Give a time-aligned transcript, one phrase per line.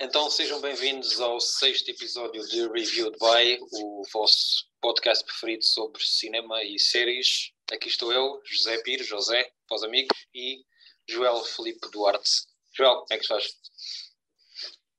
[0.00, 6.64] Então sejam bem-vindos ao sexto episódio de Reviewed by, o vosso podcast preferido sobre cinema
[6.64, 7.52] e séries.
[7.72, 10.64] Aqui estou eu, José Pires, José, para os amigos, e
[11.08, 12.28] Joel Felipe Duarte.
[12.76, 13.46] Joel, como é que estás?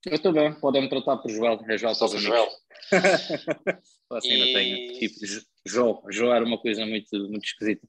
[0.05, 2.23] Eu estou bem, podem-me tratar por Joel, é Joel para os amigos.
[2.23, 2.51] Joel.
[4.11, 4.37] assim e...
[4.37, 5.15] não tenho, tipo,
[5.65, 7.85] Joel, Joel era uma coisa muito, muito esquisita.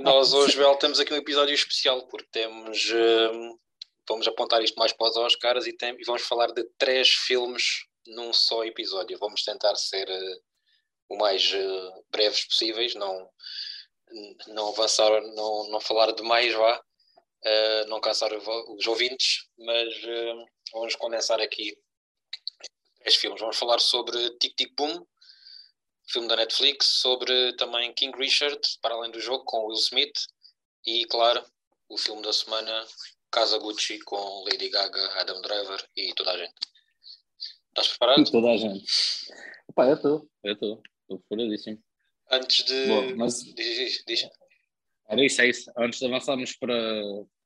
[0.00, 2.92] Nós hoje, Joel, temos aqui um episódio especial porque temos...
[2.92, 3.58] Hum,
[4.08, 7.86] vamos apontar isto mais para os Oscars e, tem, e vamos falar de três filmes
[8.06, 9.18] num só episódio.
[9.18, 10.42] Vamos tentar ser uh,
[11.08, 13.28] o mais uh, breves possíveis, não,
[14.48, 19.94] não avançar, não, não falar demais, vá, uh, não cansar os ouvintes, mas
[20.72, 21.76] vamos condensar aqui
[23.00, 23.40] três filmes.
[23.40, 25.04] Vamos falar sobre Tic Tic Boom,
[26.08, 30.26] filme da Netflix, sobre também King Richard, para além do jogo, com Will Smith,
[30.84, 31.44] e claro,
[31.88, 32.86] o filme da semana
[33.36, 36.54] Casa Gucci com Lady Gaga, Adam Driver e toda a gente.
[37.68, 38.22] Estás preparado?
[38.22, 38.86] E toda a gente.
[39.68, 41.78] Opa, eu estou, eu estou, estou furadíssimo.
[42.32, 42.86] Antes de.
[42.86, 43.44] Bom, mas...
[43.54, 44.30] Diz, diz, diz.
[45.06, 45.70] Era isso, é isso.
[45.76, 46.74] Antes de avançarmos para,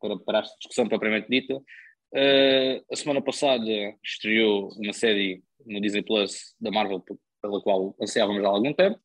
[0.00, 3.64] para, para esta discussão propriamente dita, uh, a semana passada
[4.00, 7.04] estreou uma série no Disney Plus da Marvel
[7.42, 8.97] pela qual ansiávamos há algum tempo.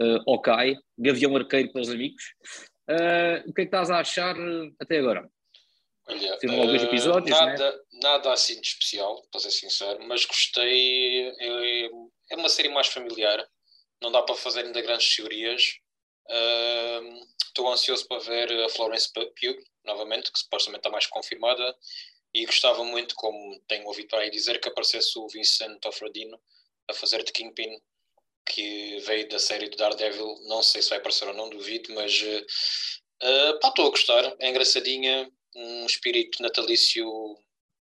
[0.00, 2.24] Uh, ok, Gavião Arqueiro para os amigos.
[2.88, 4.34] Uh, o que é que estás a achar
[4.80, 5.30] até agora?
[6.06, 7.78] Olha, alguns eh, episódios, nada, né?
[8.02, 11.28] nada assim de especial, para ser sincero, mas gostei.
[11.38, 11.86] É,
[12.30, 13.46] é, uma série mais familiar,
[14.02, 15.62] não dá para fazer ainda grandes teorias.
[17.46, 21.76] Estou uh, ansioso para ver a Florence Pugh novamente, que supostamente está mais confirmada,
[22.34, 26.38] e gostava muito, como tenho ouvido aí dizer, que aparecesse o Vincent Ofradino
[26.90, 27.78] a fazer de Kingpin,
[28.46, 30.36] que veio da série do Daredevil.
[30.48, 34.36] Não sei se vai aparecer ou não, duvido, mas uh, pá, estou a gostar.
[34.40, 37.06] É engraçadinha, um espírito natalício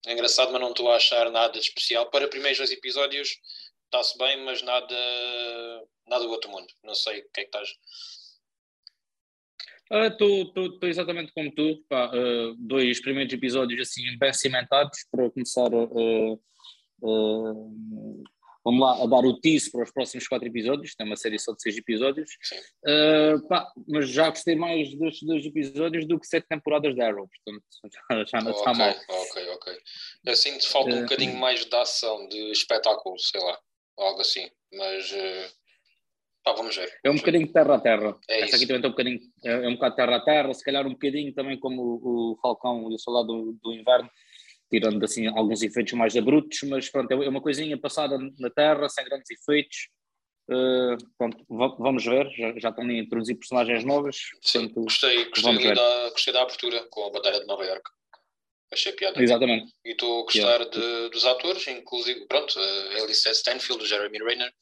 [0.06, 2.10] engraçado, mas não estou a achar nada de especial.
[2.10, 3.38] Para primeiros dois episódios
[3.84, 4.96] está-se bem, mas nada,
[6.06, 6.68] nada do outro mundo.
[6.82, 7.68] Não sei o que é que estás.
[9.90, 15.72] Estou uh, exatamente como tu, pá, uh, dois primeiros episódios assim bem cimentados para começar
[15.72, 16.42] uh,
[18.68, 21.54] vamos lá, a dar o tease para os próximos quatro episódios, tem uma série só
[21.54, 22.30] de seis episódios,
[22.86, 27.26] uh, pá, mas já gostei mais destes dois episódios do que sete temporadas de Arrow,
[27.26, 27.64] portanto
[28.30, 28.94] já não está okay, mal.
[29.08, 29.78] Ok, ok.
[30.26, 33.58] Assim te falta um uh, bocadinho mais de ação, de espetáculo, sei lá,
[33.96, 35.52] algo assim, mas uh,
[36.44, 36.92] pá, vamos ver.
[37.02, 38.18] É um bocadinho terra a terra.
[38.28, 40.62] É Esta aqui também tem um bocadinho, é, é um bocado terra a terra, se
[40.64, 44.10] calhar um bocadinho também como o, o Falcão e o Soldado do, do Inverno,
[44.70, 49.04] tirando assim alguns efeitos mais abruptos, mas pronto, é uma coisinha passada na Terra, sem
[49.04, 49.88] grandes efeitos.
[50.50, 51.44] Uh, pronto,
[51.78, 54.16] vamos ver, já, já estão a introduzir personagens novas.
[54.40, 57.90] Sim, portanto, gostei, gostei da, gostei da abertura com a bandeira de Nova York.
[58.72, 59.22] Achei piada.
[59.22, 59.72] Exatamente.
[59.84, 60.64] E estou a gostar yeah.
[60.64, 64.52] de, dos atores, inclusive, pronto, a Alice Stanfield, o Jeremy Renner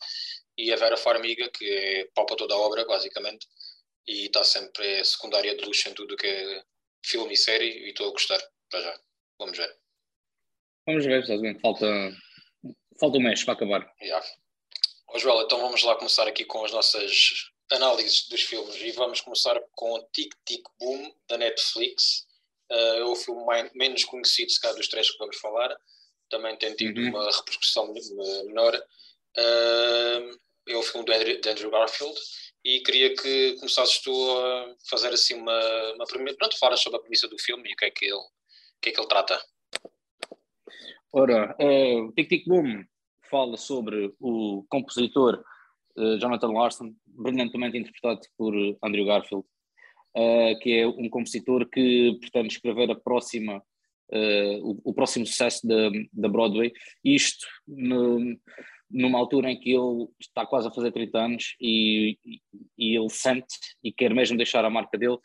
[0.58, 3.46] e a Vera Farmiga, que é palpa toda a obra, basicamente,
[4.06, 6.62] e está sempre secundária de luxo em tudo que é
[7.04, 8.40] filme e série, e estou a gostar,
[8.70, 9.00] para já.
[9.38, 9.76] Vamos ver.
[10.86, 11.60] Vamos ver, exatamente.
[11.60, 11.86] Falta,
[13.00, 13.94] falta um mês para acabar.
[14.00, 14.24] Yeah.
[15.08, 19.20] Oh, Joel, então vamos lá começar aqui com as nossas análises dos filmes e vamos
[19.20, 22.26] começar com Tic Tic Boom da Netflix.
[22.70, 25.76] Uh, é o filme mais, menos conhecido, se calhar, dos três que vamos falar.
[26.30, 27.08] Também tem tido uhum.
[27.08, 27.92] uma repercussão
[28.46, 28.74] menor.
[29.36, 30.38] Uh,
[30.68, 32.20] é o filme de Andrew, Andrew Garfield
[32.64, 36.36] e queria que começasses tu a fazer assim uma, uma primeira.
[36.36, 38.28] Pronto, falas sobre a premissa do filme e o que é que ele, o
[38.82, 39.40] que é que ele trata.
[41.18, 42.84] Ora, uh, Tic Tic Boom
[43.30, 45.42] fala sobre o compositor
[45.96, 49.46] uh, Jonathan Larson, brilhantemente interpretado por Andrew Garfield,
[50.14, 53.62] uh, que é um compositor que pretende escrever a próxima,
[54.62, 56.70] o, o, próximo sucesso da, da Broadway,
[57.02, 58.38] isto no,
[58.90, 62.18] numa altura em que ele está quase a fazer 30 anos e,
[62.76, 65.18] e ele sente e quer mesmo deixar a marca dele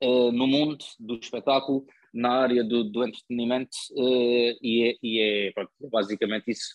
[0.00, 5.70] no mundo do espetáculo, na área do, do entretenimento uh, e, é, e é pronto,
[5.90, 6.74] basicamente isso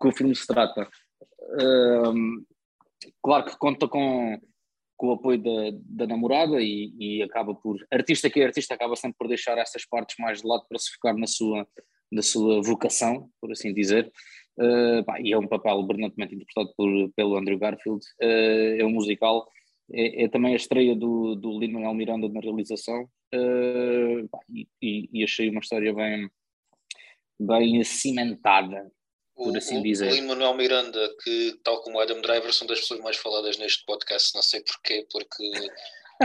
[0.00, 0.88] que o filme se trata.
[1.60, 2.44] Uh,
[3.22, 4.40] claro que conta com,
[4.96, 7.76] com o apoio da, da namorada e, e, acaba por.
[7.90, 10.90] Artista que é artista acaba sempre por deixar essas partes mais de lado para se
[10.92, 11.66] focar na sua,
[12.10, 14.10] na sua vocação, por assim dizer.
[14.58, 18.04] Uh, pá, e é um papel brilhantemente interpretado por, pelo Andrew Garfield.
[18.20, 19.48] Uh, é um musical
[19.92, 23.04] é, é, também a estreia do, do Lin-Manuel Miranda na realização
[23.34, 24.40] uh,
[24.82, 26.30] e, e, achei uma história bem,
[27.40, 28.90] bem cimentada,
[29.34, 30.10] por o, assim dizer.
[30.10, 33.84] O Lin-Manuel Miranda, que tal como o Adam Driver, são das pessoas mais faladas neste
[33.86, 35.50] podcast, não sei porquê, porque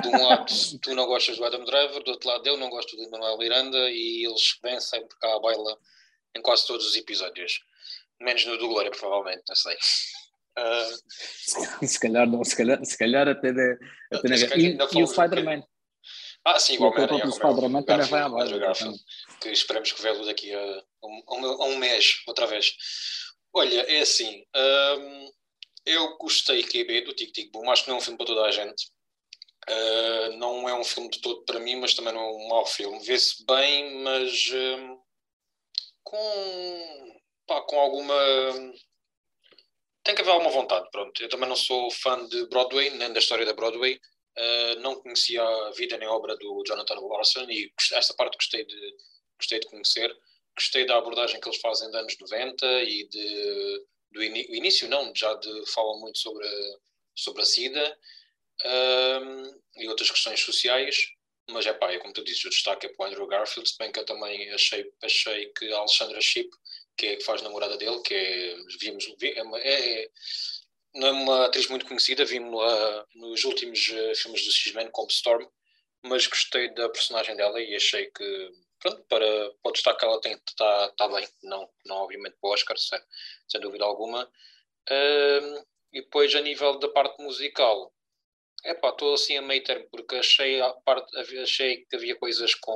[0.01, 0.51] de um lado
[0.81, 3.89] tu não gostas do Adam Driver, do outro lado eu não gosto do Lin-Manuel Miranda
[3.91, 5.77] e eles vêm sempre cá à baila
[6.35, 7.61] em quase todos os episódios.
[8.19, 9.75] Menos no do Glória, provavelmente, não sei.
[10.57, 11.87] Uh...
[11.87, 13.79] Se calhar não, se calhar, se calhar até, de,
[14.11, 15.63] até e, e o Spider-Man.
[16.45, 18.91] Ah, sim, igual o Spider-Man também vai abaixo.
[19.39, 22.75] Que esperamos que vê-lo daqui a um, a um, mês, outra vez.
[23.53, 25.31] Olha, é assim, um,
[25.85, 28.43] eu gostei QB do Tic Tic Boom, acho que não é um filme para toda
[28.43, 28.91] a gente.
[29.69, 32.65] Uh, não é um filme de todo para mim, mas também não é um mau
[32.65, 32.99] filme.
[32.99, 35.01] Vê-se bem, mas uh,
[36.03, 38.13] com, pá, com alguma.
[40.03, 41.21] Tem que haver alguma vontade, pronto.
[41.21, 43.99] Eu também não sou fã de Broadway, nem da história da Broadway.
[44.37, 48.65] Uh, não conhecia a vida nem a obra do Jonathan Larson e essa parte gostei
[48.65, 48.95] de,
[49.37, 50.13] gostei de conhecer.
[50.55, 55.33] Gostei da abordagem que eles fazem de anos 90 e de, do início, não, já
[55.35, 56.47] de, falam muito sobre,
[57.15, 57.97] sobre a SIDA
[59.77, 61.07] e outras questões sociais,
[61.49, 63.77] mas é pá, é como tu dizes, o destaque é para o Andrew Garfield, se
[63.77, 66.49] bem que eu também achei, achei que a Alexandra Shipp,
[66.97, 70.09] que é que faz namorada dele, que é, vimos, é, é,
[70.95, 75.47] não é uma atriz muito conhecida, vimos-la nos últimos uh, filmes do X-Men como Storm,
[76.03, 80.33] mas gostei da personagem dela e achei que, pronto, para, para o que ela tem,
[80.33, 82.99] está tá bem, não, não obviamente para o Oscar, sem,
[83.47, 84.25] sem dúvida alguma.
[84.89, 87.93] Uh, e depois, a nível da parte musical,
[88.63, 92.55] é pá, estou assim a meio termo, porque achei, a parte, achei que havia coisas
[92.55, 92.73] com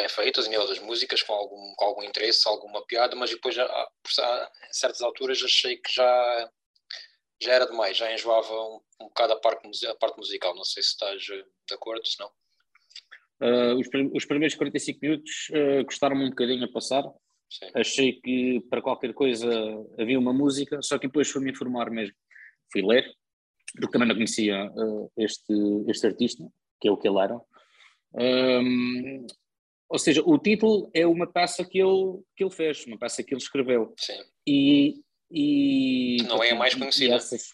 [0.00, 3.64] bem feitas em das músicas, com algum, com algum interesse, alguma piada, mas depois, a,
[3.64, 3.88] a,
[4.22, 6.50] a certas alturas, achei que já,
[7.42, 10.54] já era demais, já enjoava um, um bocado a parte, a parte musical.
[10.54, 12.30] Não sei se estás eh, de acordo, se não.
[13.42, 17.02] Uh, os, os, primeiros 45 minutos uh, gostaram-me um bocadinho a passar.
[17.48, 17.70] Sim.
[17.74, 19.48] Achei que para qualquer coisa
[19.98, 22.14] havia uma música, só que depois fui-me informar mesmo.
[22.72, 23.10] Fui ler,
[23.72, 25.52] porque também não conhecia uh, este,
[25.88, 26.44] este artista,
[26.80, 27.40] que é o que ele era.
[28.14, 29.26] Um,
[29.90, 33.34] ou seja, o título é uma peça que ele, que ele fez, uma peça que
[33.34, 33.92] ele escreveu.
[33.98, 34.22] Sim.
[34.46, 37.16] E, e não é a mais conhecida.
[37.16, 37.48] Essas,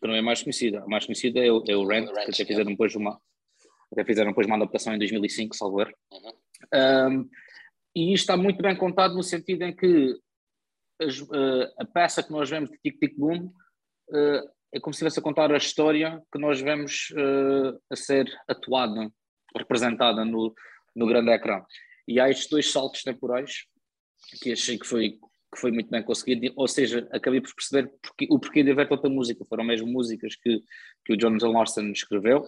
[0.00, 0.80] que não é a mais conhecida.
[0.80, 3.20] A mais conhecida é o, é o Rent, Rent que até fizeram, depois uma,
[3.90, 5.92] até fizeram depois uma adaptação em 2005, salvo erro.
[6.12, 6.32] Uhum.
[6.72, 7.30] Um,
[7.96, 10.16] e isto está muito bem contado no sentido em que
[11.02, 14.98] as, uh, a peça que nós vemos de Tic Tic Boom uh, é como se
[14.98, 19.10] estivesse a contar a história que nós vemos uh, a ser atuada,
[19.56, 20.54] representada no,
[20.94, 21.62] no grande ecrã.
[22.06, 23.64] E há estes dois saltos temporais
[24.40, 28.26] que achei que foi, que foi muito bem conseguido, ou seja, acabei por perceber porque,
[28.30, 29.44] o porquê de haver tanta música.
[29.44, 30.60] Foram mesmo músicas que,
[31.04, 32.44] que o Jonathan Larson escreveu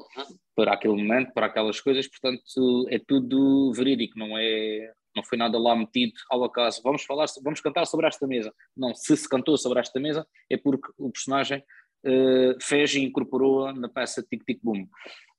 [0.54, 5.58] para aquele momento, para aquelas coisas, portanto é tudo verídico, não é não foi nada
[5.58, 6.82] lá metido ao acaso.
[6.84, 8.52] Vamos falar, vamos cantar sobre esta mesa.
[8.76, 11.64] Não, se se cantou sobre esta mesa é porque o personagem
[12.04, 14.86] uh, fez e incorporou na peça Tic Tic Boom.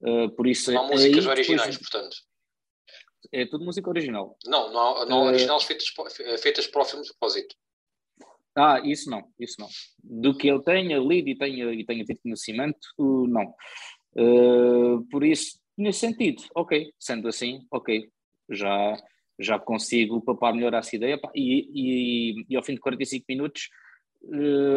[0.02, 2.18] Uh, por isso, não há músicas aí, originais, depois, portanto.
[3.32, 4.38] É tudo música original.
[4.46, 5.88] Não, não há, não uh, originais feitas,
[6.42, 7.56] feitas para o filme de propósito.
[8.56, 9.68] Ah, isso não, isso não.
[10.04, 13.54] Do que ele tenha lido e tenha, e tenha tido conhecimento, não.
[14.16, 18.10] Uh, por isso, nesse sentido, ok, sendo assim, ok,
[18.50, 18.98] já,
[19.40, 23.70] já consigo papar melhor essa ideia e, e, e ao fim de 45 minutos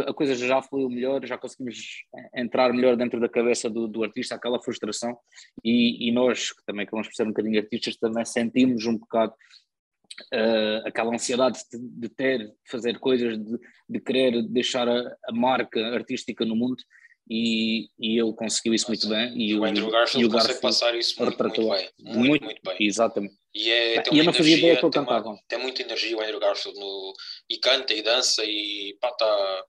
[0.07, 2.05] a coisa já fluiu melhor, já conseguimos
[2.35, 5.17] entrar melhor dentro da cabeça do, do artista, aquela frustração,
[5.65, 9.33] e, e nós, que também por ser um bocadinho artistas, também sentimos um bocado
[10.33, 15.33] uh, aquela ansiedade de, de, ter, de fazer coisas, de, de querer deixar a, a
[15.33, 16.83] marca artística no mundo,
[17.33, 19.33] e, e ele conseguiu isso muito bem.
[19.41, 21.91] E o, Andrew Garfield, o Garfield consegue passar isso muito, muito bem.
[22.01, 22.77] Muito, muito, muito, bem.
[22.81, 23.37] Exatamente.
[23.55, 25.39] E, é, e eu não fazia ideia que ele cantava.
[25.47, 27.13] Tem muita energia o Andrew Garfield no,
[27.49, 29.65] e canta e dança e pá, tá,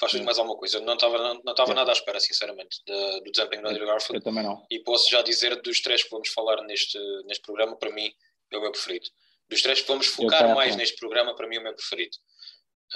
[0.00, 0.80] faz mais alguma coisa.
[0.80, 4.16] Não estava não, não tava nada à espera, sinceramente, de, do desempenho do Andrew Garfield.
[4.16, 4.64] Eu também não.
[4.70, 8.10] E posso já dizer dos três que vamos falar neste, neste programa, para mim,
[8.50, 9.06] é o meu preferido.
[9.50, 12.16] Dos três que vamos focar mais neste programa, para mim, é o meu preferido.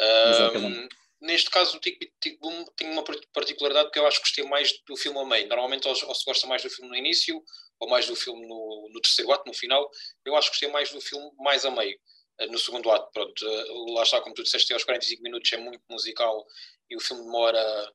[0.00, 0.88] Um,
[1.20, 4.72] neste caso o Tic Tic Boom tem uma particularidade que eu acho que gostei mais
[4.86, 5.48] do filme ao meio.
[5.48, 7.42] Normalmente ou, ou se gosta mais do filme no início
[7.78, 9.90] ou mais do filme no, no, terceiro ato, no final.
[10.24, 11.98] Eu acho que gostei mais do filme mais a meio.
[12.38, 15.56] Eh, no segundo ato, pronto, eh, lá está, como tu disseste, aos 45 minutos é
[15.56, 16.46] muito musical
[16.88, 17.92] e o filme demora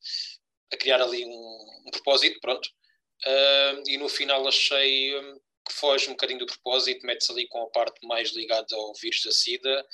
[0.72, 2.68] a criar ali um, um propósito, pronto.
[3.24, 7.62] Uh, e no final achei hum, que foge um bocadinho do propósito, mete-se ali com
[7.62, 9.86] a parte mais ligada ao vírus da SIDA,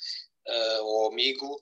[0.47, 1.61] uh, ao amigo,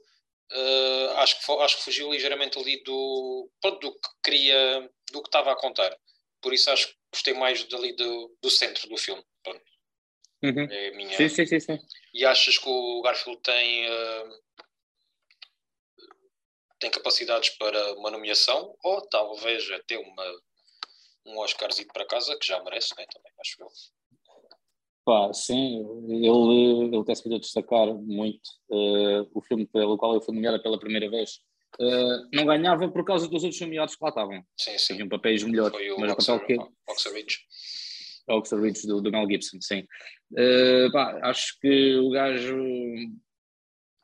[0.52, 5.52] uh, acho, que, acho que fugiu ligeiramente ali do, do que queria, do que estava
[5.52, 5.96] a contar.
[6.42, 9.24] Por isso acho que gostei mais dali do, do centro do filme.
[10.44, 10.68] Uhum.
[10.70, 11.18] É minha...
[11.18, 11.80] sim, sim, sim, sim,
[12.14, 14.44] E achas que o Garfield tem, uh,
[16.80, 20.42] tem capacidades para uma nomeação ou talvez até uma,
[21.26, 23.06] um Oscarzinho para casa, que já merece, né?
[23.12, 23.68] também acho eu.
[25.06, 30.24] Pá, sim, ele, ele tem sido a destacar muito uh, o filme pelo qual ele
[30.24, 31.42] foi nomeado pela primeira vez.
[31.80, 34.44] Uh, não ganhava por causa dos outros nomeados que lá estavam.
[34.58, 34.96] Sim, sim.
[34.96, 35.78] Tinham papéis melhores.
[35.78, 36.58] Foi o mas o papel que
[36.90, 37.38] Oxford Ridge.
[38.28, 39.86] Oxford Ridge do, do Mel Gibson, sim.
[40.32, 42.58] Uh, pá, acho que o gajo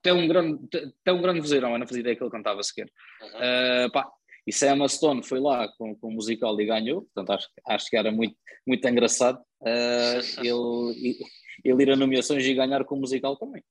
[0.04, 0.60] tem um grande,
[1.04, 2.88] tem um grande vozeirão, eu não fazia ideia que ele cantava sequer.
[3.22, 3.28] Uhum.
[3.28, 4.08] Uh, pá,
[4.46, 7.98] e Sam Stone foi lá com, com o musical e ganhou, portanto acho, acho que
[7.98, 11.20] era muito, muito engraçado uh, ele,
[11.64, 13.64] ele ir a nomeações e ganhar com o musical também.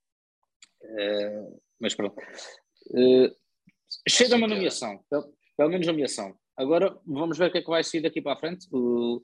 [0.82, 2.16] Uh, mas pronto.
[2.90, 3.34] Uh,
[4.08, 6.34] chega uma nomeação, pelo, pelo menos nomeação.
[6.56, 8.66] Agora vamos ver o que é que vai sair daqui para a frente.
[8.70, 9.20] O,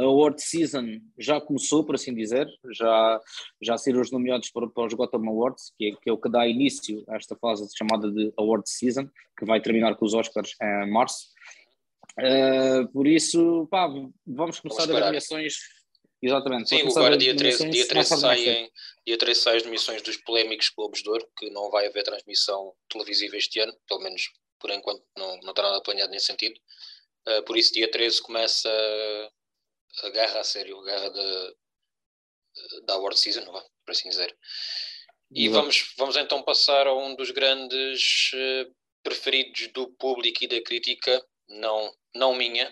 [0.00, 3.20] a award season já começou, por assim dizer, já,
[3.60, 6.30] já saíram os nomeados para, para os Gotham Awards, que é, que é o que
[6.30, 10.54] dá início a esta fase chamada de award season, que vai terminar com os Oscars
[10.62, 11.28] em março.
[12.18, 13.86] Uh, por isso, pá,
[14.26, 15.54] vamos começar vamos as nomeações.
[16.22, 16.68] Exatamente.
[16.68, 18.70] Sim, agora dia 13, dia 13 saem,
[19.06, 22.74] dia 13 sai as nomeações dos polémicos Globos de Ouro, que não vai haver transmissão
[22.88, 24.22] televisiva este ano, pelo menos
[24.58, 26.60] por enquanto não, não está nada planeado nesse sentido.
[27.26, 28.68] Uh, por isso, dia 13 começa
[30.02, 31.52] a guerra a sério, a guerra da,
[32.84, 34.36] da Award Season, por assim dizer.
[35.32, 40.60] E vamos, vamos então passar a um dos grandes uh, preferidos do público e da
[40.60, 42.68] crítica, não, não minha,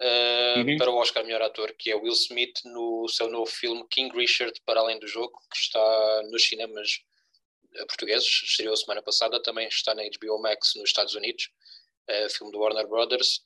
[0.00, 0.76] uh, uhum.
[0.76, 4.52] para o Oscar Melhor Ator, que é Will Smith no seu novo filme King Richard
[4.66, 7.00] Para Além do Jogo, que está nos cinemas
[7.74, 11.48] eh, portugueses, estreou semana passada, também está na HBO Max nos Estados Unidos,
[12.10, 13.40] uh, filme do Warner Brothers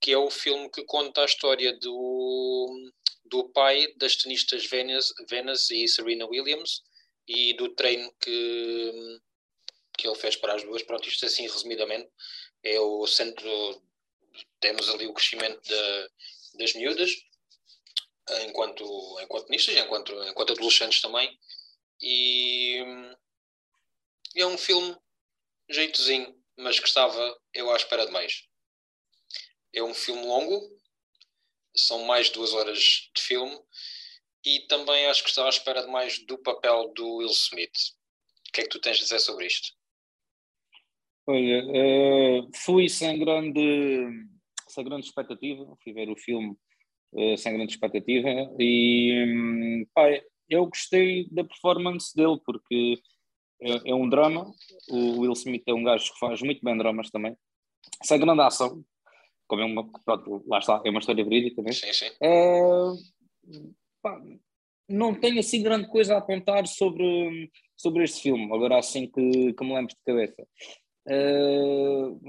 [0.00, 2.90] que é o filme que conta a história do,
[3.26, 6.82] do pai das tenistas Venus, Venus e Serena Williams
[7.28, 9.20] e do treino que,
[9.98, 10.82] que ele fez para as duas.
[10.82, 12.10] Pronto, isto assim resumidamente
[12.62, 13.82] é o centro.
[14.58, 16.10] Temos ali o crescimento de,
[16.58, 17.10] das miúdas
[18.46, 18.84] enquanto,
[19.20, 21.38] enquanto tenistas, enquanto, enquanto adolescentes também.
[22.00, 22.82] E
[24.34, 24.96] é um filme
[25.68, 28.49] jeitozinho, mas que estava eu à espera de mais.
[29.74, 30.60] É um filme longo,
[31.74, 32.78] são mais duas horas
[33.14, 33.58] de filme,
[34.44, 37.94] e também acho que estava à espera de mais do papel do Will Smith.
[38.48, 39.68] O que é que tu tens a dizer sobre isto?
[41.26, 44.08] Olha, uh, fui sem grande,
[44.68, 46.56] sem grande expectativa, fui ver o filme
[47.12, 53.00] uh, sem grande expectativa e um, pai, eu gostei da performance dele porque
[53.60, 54.52] é, é, um drama,
[54.88, 57.36] o Will Smith é um gajo que faz muito bem dramas também,
[58.02, 58.84] sem grande ação,
[59.50, 61.72] como é uma, pronto, lá está, é uma história verídica, né?
[61.72, 62.10] Sim, sim.
[62.22, 62.60] É,
[64.00, 64.16] pá,
[64.88, 69.64] não tenho assim grande coisa a apontar sobre, sobre este filme, agora assim que, que
[69.64, 70.46] me lembro de cabeça.
[71.08, 72.20] Uh,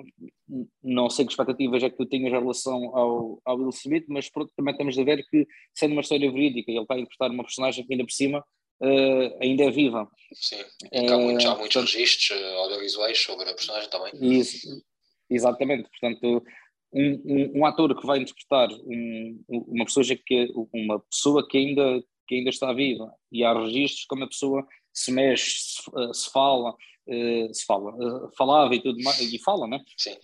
[0.81, 4.29] não sei que expectativas é que tu tinhas em relação ao, ao Will Smith, mas
[4.31, 7.43] pronto, também temos a ver que, sendo uma história verídica, ele está a interpretar uma
[7.43, 10.09] personagem que ainda por cima uh, ainda é viva.
[10.33, 14.39] Sim, e há muitos, há muitos portanto, registros audiovisuais sobre a personagem também.
[14.39, 14.83] Isso,
[15.29, 16.43] exatamente, portanto,
[16.93, 22.03] um, um, um, ator que vai interpretar um, uma, pessoa que, uma pessoa que ainda,
[22.27, 26.29] que ainda está viva e há registros como a pessoa se mexe, se, eh, se
[26.31, 29.79] fala, uh, se fala, uh, falava e tudo mais, e fala, né?
[29.97, 30.15] Sim.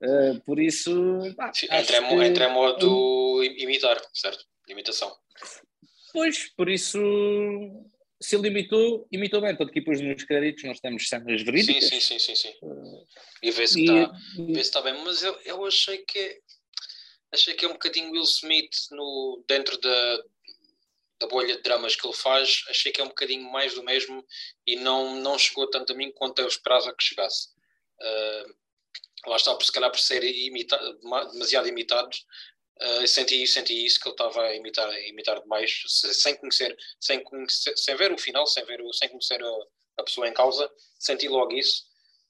[0.00, 0.90] Uh, por isso.
[1.38, 4.44] Ah, entre, que, entre modo imitar, certo?
[4.68, 5.12] Imitação.
[6.12, 6.98] Pois, por isso
[8.20, 11.88] se ele imitou, imitou bem, tanto que depois nos créditos nós temos cenas verídicas.
[11.88, 12.34] Sim, sim, sim, sim.
[12.34, 12.54] sim.
[12.62, 13.06] Uh,
[13.42, 13.84] e vê se
[14.58, 16.40] está tá bem, mas eu, eu achei que
[17.32, 20.22] achei que é um bocadinho Will Smith no, dentro da,
[21.20, 24.24] da bolha de dramas que ele faz, achei que é um bocadinho mais do mesmo
[24.66, 27.48] e não, não chegou tanto a mim quanto eu esperava que chegasse.
[28.00, 28.54] Uh,
[29.26, 30.78] lá está, por se calhar por ser imita,
[31.32, 32.16] demasiado imitado,
[32.78, 37.22] Uh, senti, senti isso que ele estava a imitar, a imitar demais, sem conhecer, sem
[37.22, 39.56] conhecer, sem ver o final, sem ver, sem conhecer a,
[39.98, 41.84] a pessoa em causa, senti logo isso.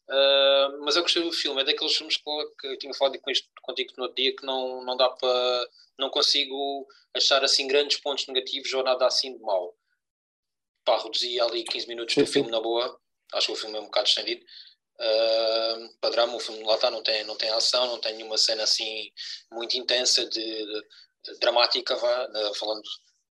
[0.08, 2.22] Uh, mas eu gostei do filme, é daqueles filmes que,
[2.60, 5.68] que eu tinha falado com isto, contigo no outro dia que não, não dá para,
[5.98, 9.76] não consigo achar assim grandes pontos negativos ou nada assim de mal.
[10.84, 13.00] Pá, reduzi ali 15 minutos do filme na boa,
[13.32, 14.46] acho que o filme é um bocado estendido,
[14.98, 18.38] Uh, para drama, o filme lá está, não tem, não tem ação, não tem nenhuma
[18.38, 19.12] cena assim
[19.52, 20.82] muito intensa de, de,
[21.24, 22.82] de dramática, vá, falando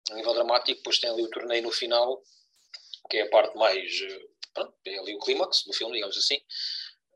[0.10, 2.22] a nível dramático, depois tem ali o torneio no final,
[3.10, 3.92] que é a parte mais
[4.54, 6.38] pronto, é ali o clímax do filme, digamos assim.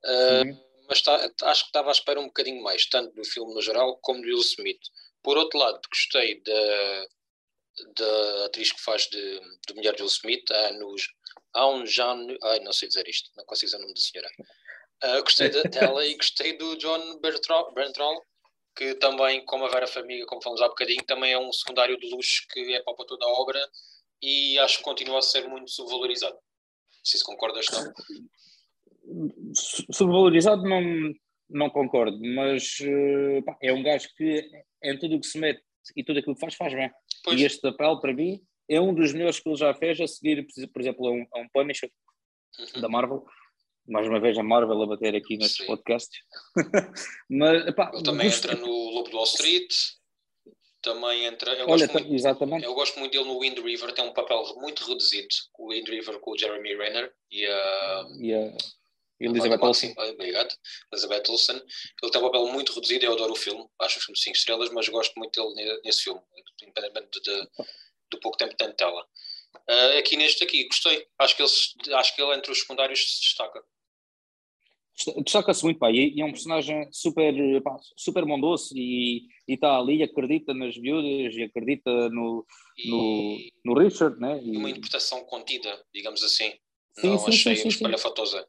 [0.03, 0.65] Uh, uhum.
[0.87, 3.97] Mas tá, acho que estava à espera um bocadinho mais, tanto do filme no geral
[4.01, 4.81] como do Will Smith.
[5.23, 7.07] Por outro lado, gostei da,
[7.97, 11.07] da atriz que faz de, de mulher de Will Smith, a nos
[11.53, 12.25] há um Jean.
[12.43, 14.29] Ai, não sei dizer isto, não consigo dizer o nome da senhora.
[15.03, 18.17] Uh, gostei dela e gostei do John Bertrand,
[18.75, 22.09] que também, como a Vera Família, como falamos há bocadinho, também é um secundário de
[22.09, 23.69] luxo que é para toda a obra
[24.21, 26.37] e acho que continua a ser muito subvalorizado.
[27.03, 27.93] Se isso concordas, não?
[29.91, 30.81] Subvalorizado não,
[31.49, 32.77] não concordo, mas
[33.45, 34.49] pá, é um gajo que
[34.83, 35.63] em tudo o que se mete
[35.95, 36.91] e tudo aquilo que faz, faz bem.
[37.23, 37.39] Pois.
[37.39, 40.45] E este papel, para mim, é um dos melhores que ele já fez a seguir,
[40.71, 41.91] por exemplo, a um, a um Punisher
[42.59, 42.81] uhum.
[42.81, 43.25] da Marvel.
[43.87, 45.67] Mais uma vez a Marvel a bater aqui nestes Sim.
[45.67, 46.19] podcasts.
[47.29, 48.45] mas, epá, ele também gosto...
[48.45, 49.73] entra no Lobo do Wall Street.
[50.81, 51.51] Também entra.
[51.53, 52.65] Eu Olha, gosto muito, exatamente.
[52.65, 55.27] Eu gosto muito dele no Wind River, tem um papel muito reduzido.
[55.57, 58.07] O Wind River com o Jeremy Renner e a.
[58.19, 58.53] E a...
[59.19, 59.93] Elizabeth Olsen.
[59.97, 60.55] Obrigado.
[60.91, 61.55] Elizabeth Olsen.
[61.55, 64.69] Ele tem um papel muito reduzido, eu adoro o filme, acho o filme 5 estrelas,
[64.71, 66.21] mas gosto muito dele nesse filme,
[66.61, 67.49] independentemente de,
[68.11, 69.05] do pouco tempo que tem de tela.
[69.69, 71.07] Uh, aqui neste aqui, gostei.
[71.17, 73.63] Acho que, ele, acho que ele entre os secundários se destaca.
[75.23, 80.53] Destaca-se muito, pá, e é um personagem super, pá, super bondoso e está ali, acredita
[80.53, 82.45] nas viúvas e acredita no,
[82.77, 84.39] e, no, no Richard, né?
[84.41, 86.53] E uma interpretação contida, digamos assim.
[86.97, 88.47] Sim, não sim, achei sim, espalhafatosa.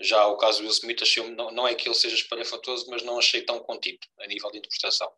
[0.00, 3.02] Já o caso do Will Smith, achei, não, não é que ele seja espalhafatoso, mas
[3.02, 5.10] não achei tão contido a nível de interpretação.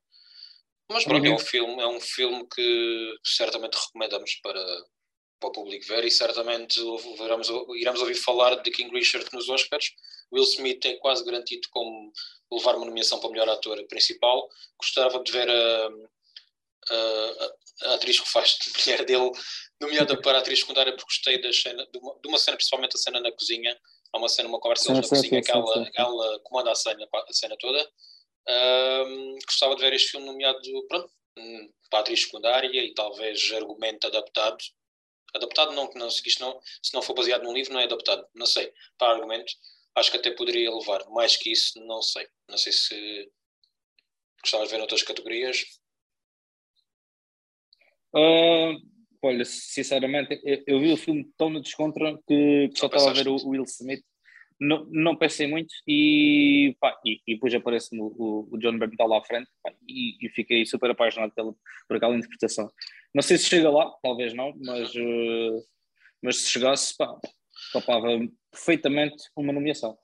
[0.91, 1.33] Mas pronto, uhum.
[1.33, 4.65] é um filme, é um filme que certamente recomendamos para,
[5.39, 6.81] para o público ver e certamente
[7.19, 9.93] veremos, iremos ouvir falar de King Richard nos Oscars.
[10.33, 12.13] Will Smith é quase garantido como
[12.51, 14.49] levar uma nomeação para o melhor ator principal.
[14.79, 15.89] Gostava de ver a,
[16.91, 19.31] a, a atriz que faz de mulher dele
[19.81, 22.99] nomeada para atriz secundária porque gostei da cena, de, uma, de uma cena, principalmente a
[22.99, 23.79] cena na cozinha.
[24.13, 26.75] Há uma cena, uma conversa sim, na sim, cozinha sim, que ela, ela comanda a
[26.75, 27.89] cena, a cena toda
[29.45, 34.59] gostava de ver este filme nomeado pronto, hum, para atriz secundária e talvez argumento adaptado.
[35.35, 38.27] Adaptado não, não, se, isto não, se não for baseado num livro, não é adaptado.
[38.35, 38.73] Não sei.
[38.97, 39.53] Para argumento,
[39.95, 41.05] acho que até poderia levar.
[41.11, 42.27] Mais que isso, não sei.
[42.49, 43.31] Não sei se
[44.41, 45.65] gostava de ver noutras categorias.
[48.15, 48.81] Uh,
[49.23, 53.13] olha, sinceramente, eu, eu, vi o filme tão no descontra que, que só estava a
[53.13, 54.03] ver o, o Will Smith
[54.61, 59.19] não, não pensei muito e, pá, e, e depois aparece-me o, o, John Bernthal lá
[59.19, 61.55] à frente pá, e, e, fiquei super apaixonado pela,
[61.87, 62.71] por aquela interpretação.
[63.15, 65.65] Não sei se chega lá, talvez não, mas, uh,
[66.21, 67.17] mas se chegasse, pá,
[67.73, 68.09] topava
[68.51, 69.97] perfeitamente uma nomeação.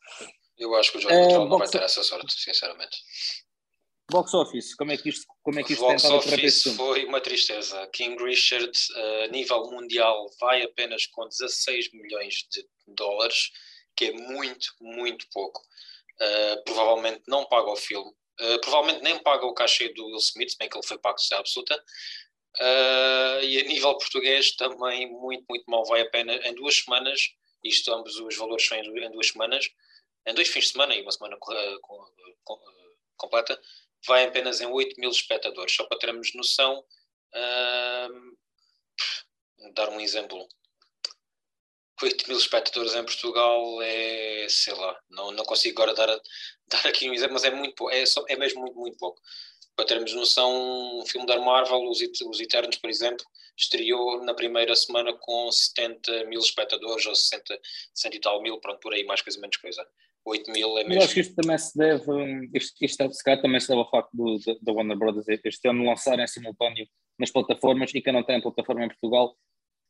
[0.57, 2.97] Eu acho que o John Bernthal uh, não vai ter essa sorte, sinceramente.
[4.11, 7.87] Box Office, como é que isto, como é que isto Box Office foi uma tristeza.
[7.89, 13.51] King Richard, a uh, nível mundial, vai apenas com 16 milhões de dólares
[13.97, 15.61] que é muito, muito pouco.
[16.21, 20.57] Uh, provavelmente não paga o filme, uh, provavelmente nem paga o cachê do Will Smith,
[20.59, 21.75] bem que ele foi pago se absoluta.
[22.61, 25.85] Uh, e a nível português também muito, muito mal.
[25.87, 27.31] Vai a pena em duas semanas,
[27.65, 29.69] isto ambos os valores são em duas semanas,
[30.27, 31.53] em dois fins de semana e uma semana com,
[32.45, 32.61] com,
[33.17, 33.61] completa,
[34.07, 35.75] vai apenas em 8 mil espectadores.
[35.75, 36.85] Só para termos noção,
[39.75, 40.47] dar um exemplo,
[42.03, 46.21] 8 mil espectadores em Portugal é, sei lá, não, não consigo agora dar,
[46.67, 49.21] dar aqui um exemplo, mas é muito pouco, é, só, é mesmo muito, muito pouco.
[49.77, 53.25] Para termos noção, um filme da Marvel, Os, Os Eternos, por exemplo,
[53.57, 57.61] estreou na primeira semana com 70 mil espectadores, ou 60,
[57.93, 59.85] 60 e tal mil, pronto, por aí, mais coisa, menos coisa.
[60.25, 60.95] 8 mil é mesmo.
[60.95, 63.91] Eu acho que isto também se deve, isto, isto se calhar também se deve ao
[63.91, 64.11] facto
[64.63, 66.87] da Warner Brothers este ano lançar em simultâneo
[67.19, 69.37] nas plataformas e quem não tem plataforma em Portugal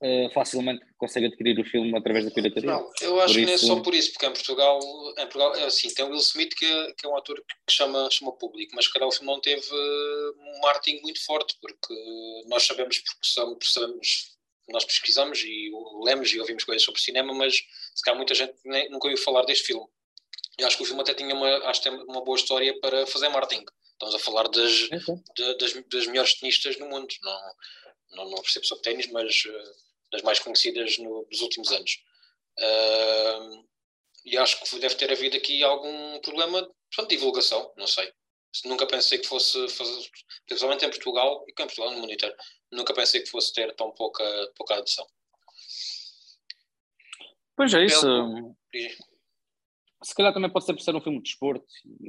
[0.03, 2.71] uh, facilmente consegue adquirir o filme através da pirataria.
[2.71, 4.81] Não, eu acho por que não é só por isso, porque em Portugal,
[5.13, 7.73] em Portugal é assim, tem o Will Smith que é, que é um ator que
[7.73, 11.95] chama, chama público, mas calhar o filme não teve uh, um marketing muito forte, porque
[12.49, 14.35] nós sabemos, porque sabemos
[14.69, 15.71] nós pesquisamos e
[16.05, 17.55] lemos e ouvimos coisas sobre cinema, mas
[17.95, 19.87] se calhar muita gente nem, nunca ouviu falar deste filme.
[20.59, 23.07] Eu acho que o filme até tinha uma, acho que tem uma boa história para
[23.07, 23.65] fazer marketing.
[23.93, 27.13] Estamos a falar das, de, das, das melhores tenistas no mundo.
[27.23, 27.55] Não,
[28.13, 29.75] não, não percebo sobre ténis, mas uh,
[30.13, 32.03] das mais conhecidas no, nos últimos anos.
[32.59, 33.67] Uh,
[34.25, 38.13] e acho que deve ter havido aqui algum problema de divulgação, não sei.
[38.65, 40.09] Nunca pensei que fosse, fazer,
[40.47, 42.35] principalmente em Portugal, e que em Portugal, no mundo inteiro,
[42.71, 44.25] nunca pensei que fosse ter tão pouca,
[44.57, 45.07] pouca adesão.
[47.57, 48.07] Pois é, isso.
[50.05, 51.65] Se calhar também pode ser por ser um filme de desporto,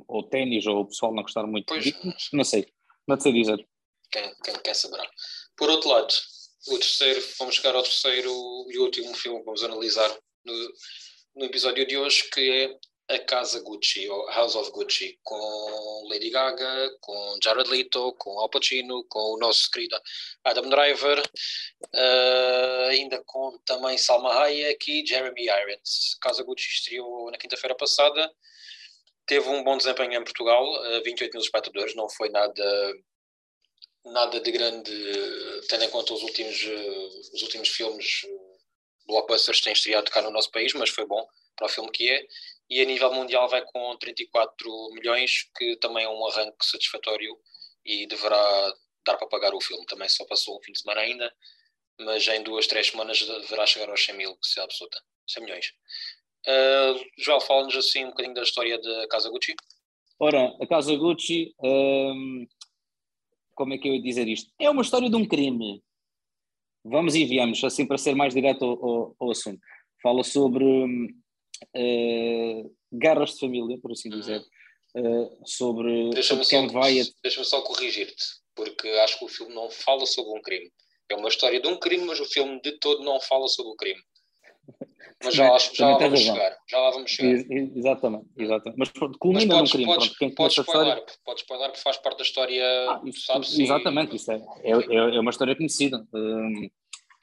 [0.07, 1.67] ou ténis, ou o pessoal não gostar muito.
[1.67, 1.85] Pois,
[2.33, 2.67] não sei,
[3.07, 3.67] não sei dizer.
[4.11, 5.09] Quem, quem, quem saberá.
[5.55, 6.13] Por outro lado,
[6.67, 8.31] o terceiro, vamos chegar ao terceiro
[8.69, 10.09] e último filme que vamos analisar
[10.43, 10.73] no,
[11.37, 16.31] no episódio de hoje, que é A Casa Gucci, ou House of Gucci, com Lady
[16.31, 19.99] Gaga, com Jared Leto, com Al Pacino, com o nosso querido
[20.43, 26.17] Adam Driver, uh, ainda com também Salma Hayek e Jeremy Irons.
[26.19, 28.31] Casa Gucci estreou na quinta-feira passada,
[29.27, 32.93] teve um bom desempenho em Portugal, uh, 28 mil espectadores, não foi nada
[34.05, 34.91] nada de grande,
[35.67, 36.63] tendo em conta os últimos,
[37.33, 38.21] os últimos filmes
[39.07, 42.09] blockbusters que têm estreado cá no nosso país, mas foi bom para o filme que
[42.09, 42.27] é.
[42.69, 47.37] E a nível mundial vai com 34 milhões, que também é um arranque satisfatório
[47.85, 48.73] e deverá
[49.05, 49.85] dar para pagar o filme.
[49.85, 51.31] Também só passou um fim de semana ainda,
[51.99, 54.99] mas em duas, três semanas deverá chegar aos 100 mil, se é absoluta.
[55.27, 55.73] 100 milhões.
[56.47, 59.55] Uh, João, fala-nos assim um bocadinho da história da Casa Gucci.
[60.19, 62.47] Ora, a Casa Gucci, um,
[63.53, 64.51] como é que eu ia dizer isto?
[64.59, 65.83] É uma história de um crime.
[66.83, 69.59] Vamos e viemos, assim para ser mais direto ao, ao, ao assunto.
[70.01, 70.63] Fala sobre
[71.75, 74.41] uh, guerras de família, por assim dizer.
[74.95, 77.01] Uh, sobre, deixa-me quem só, vai.
[77.21, 78.23] Deixa-me só corrigir-te,
[78.55, 80.71] porque acho que o filme não fala sobre um crime.
[81.09, 83.75] É uma história de um crime, mas o filme de todo não fala sobre o
[83.75, 84.01] crime.
[85.23, 86.57] Mas já, lá, já lá vamos chegar.
[86.69, 87.45] Já lá vamos chegar.
[87.49, 88.77] exatamente, exatamente.
[88.77, 89.85] Mas pronto, culmina num crime.
[89.85, 91.19] Podes, pronto, quem podes spoiler, história...
[91.23, 94.95] podes spoiler porque faz parte da história, ah, isso, sabe Exatamente, isso é, é, é,
[95.15, 96.05] é, uma história conhecida.
[96.13, 96.69] Um,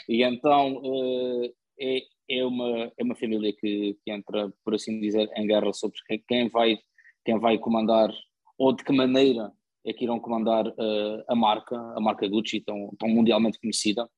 [0.09, 2.01] e então uh, é,
[2.39, 6.49] é, uma, é uma família que, que entra, por assim dizer, em guerra sobre quem
[6.49, 6.79] vai,
[7.25, 8.11] quem vai comandar
[8.59, 9.53] ou de que maneira
[9.85, 14.09] é que irão comandar uh, a marca, a marca Gucci, tão, tão mundialmente conhecida.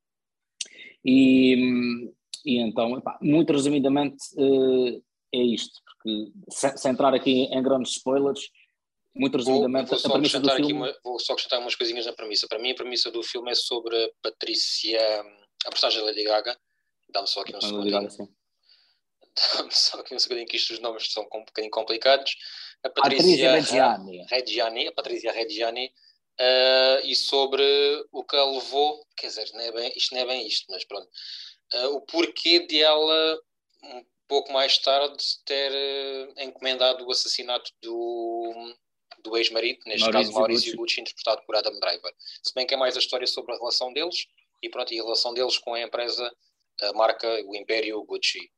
[1.05, 2.13] E,
[2.45, 7.93] e então, epá, muito resumidamente, uh, é isto, porque sem, sem, entrar aqui em grandes
[7.93, 8.51] spoilers,
[9.17, 10.73] muito resumidamente, vou, vou a premissa do filme...
[10.73, 12.47] Uma, vou só acrescentar umas coisinhas na premissa.
[12.49, 15.01] Para mim, a premissa do filme é sobre a Patrícia,
[15.65, 16.57] a personagem da Lady Gaga.
[17.15, 17.91] Dá-me só aqui um segundo.
[17.91, 22.37] Dá-me só aqui um segundinho que isto os nomes são um bocadinho complicados.
[22.83, 24.27] A Patrícia, Reggiani.
[24.29, 25.87] Reggiani, a Patrícia Reggiani,
[26.41, 27.65] uh, e sobre
[28.13, 30.85] o que a levou, quer dizer, não é bem, isto não é bem isto, mas
[30.85, 31.09] pronto,
[31.75, 33.41] uh, o porquê de ela,
[33.85, 38.75] um pouco mais tarde, ter uh, encomendado o assassinato do,
[39.23, 41.01] do ex-marido, neste Maurizio caso Maurizio Gucci.
[41.01, 42.13] interpretado por Adam Driver.
[42.43, 44.27] Se bem que é mais a história sobre a relação deles
[44.63, 46.31] e pronto, e a relação deles com a empresa,
[46.83, 48.51] a marca, o Império Gucci.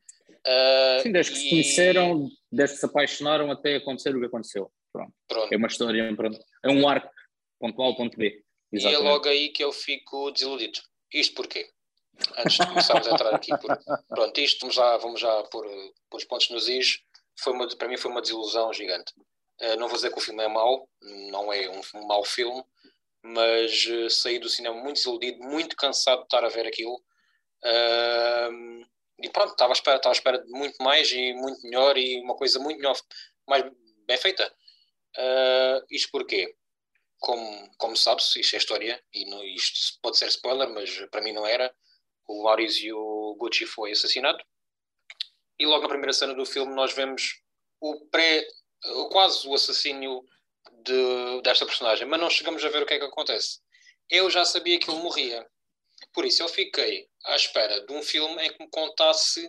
[0.46, 1.42] Uh, Sim, desde que e...
[1.42, 4.70] se conheceram, desde que se apaixonaram até acontecer o que aconteceu.
[4.92, 5.12] Pronto.
[5.28, 5.52] pronto.
[5.52, 6.38] É uma história, pronto.
[6.64, 7.10] é um arco,
[7.58, 8.42] ponto A ponto B.
[8.72, 9.02] Exatamente.
[9.02, 10.80] E é logo aí que eu fico desiludido.
[11.12, 11.68] Isto porquê?
[12.38, 13.50] antes de começarmos a entrar aqui.
[13.58, 15.66] Por, pronto, isto vamos já, vamos já pôr,
[16.10, 17.00] pôr os pontos nos is.
[17.38, 19.12] Foi uma, para mim foi uma desilusão gigante.
[19.60, 20.88] Uh, não vou dizer que o filme é mau,
[21.30, 22.62] não é um, um mau filme,
[23.22, 27.00] mas uh, saí do cinema muito desiludido, muito cansado de estar a ver aquilo.
[27.66, 28.86] Uh,
[29.20, 32.20] e pronto, estava à, espera, estava à espera de muito mais e muito melhor e
[32.20, 32.96] uma coisa muito melhor,
[33.48, 33.64] mais
[34.06, 34.46] bem feita.
[35.16, 36.54] Uh, isto porquê?
[37.18, 41.32] Como, como sabes, isto é história e não, isto pode ser spoiler, mas para mim
[41.32, 41.74] não era
[42.28, 44.38] o Maurizio Gucci foi assassinado.
[45.58, 47.40] E logo na primeira cena do filme nós vemos
[47.80, 48.46] o pré,
[49.10, 50.22] quase o assassínio
[50.82, 53.60] de, desta personagem, mas não chegamos a ver o que é que acontece.
[54.10, 55.48] Eu já sabia que ele morria.
[56.12, 59.48] Por isso eu fiquei à espera de um filme em que me contasse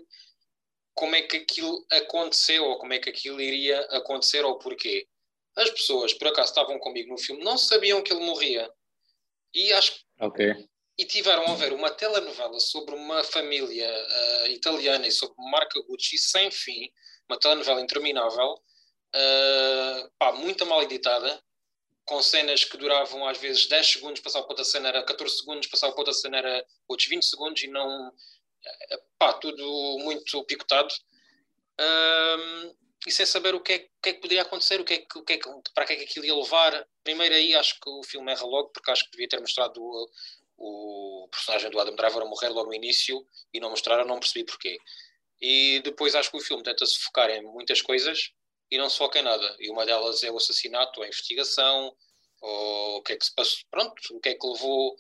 [0.94, 5.08] como é que aquilo aconteceu, ou como é que aquilo iria acontecer, ou porquê.
[5.56, 8.70] As pessoas, por acaso, estavam comigo no filme, não sabiam que ele morria.
[9.54, 15.12] E acho okay e tiveram a ver uma telenovela sobre uma família uh, italiana e
[15.12, 16.92] sobre marca Gucci sem fim,
[17.30, 21.40] uma telenovela interminável, uh, pá, muito mal editada,
[22.08, 25.68] com cenas que duravam às vezes 10 segundos, passava para outra cena era 14 segundos,
[25.68, 28.12] passava para outra cena era outros 20 segundos e não.
[28.66, 29.64] Eh, pá, tudo
[30.00, 30.94] muito picotado.
[31.80, 34.94] Um, e sem saber o que, é, o que, é, que poderia acontecer, o que
[34.94, 36.88] é que, o que, é que para que é que aquilo ia levar.
[37.04, 39.82] Primeiro aí acho que o filme erra logo, porque acho que devia ter mostrado
[40.58, 44.46] o personagem do Adam Driver a morrer logo no início e não mostraram, não percebi
[44.46, 44.78] porquê.
[45.42, 48.32] E depois acho que o filme tenta se focar em muitas coisas
[48.70, 49.56] e não se foca em nada.
[49.60, 51.96] E uma delas é o assassinato, a investigação,
[52.42, 54.96] ou o que é que se passou, pronto, o que é que levou,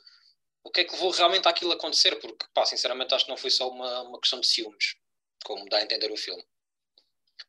[0.64, 3.50] o que é que levou realmente àquilo acontecer, porque pá, sinceramente acho que não foi
[3.50, 4.96] só uma, uma questão de ciúmes,
[5.44, 6.44] como dá a entender o filme.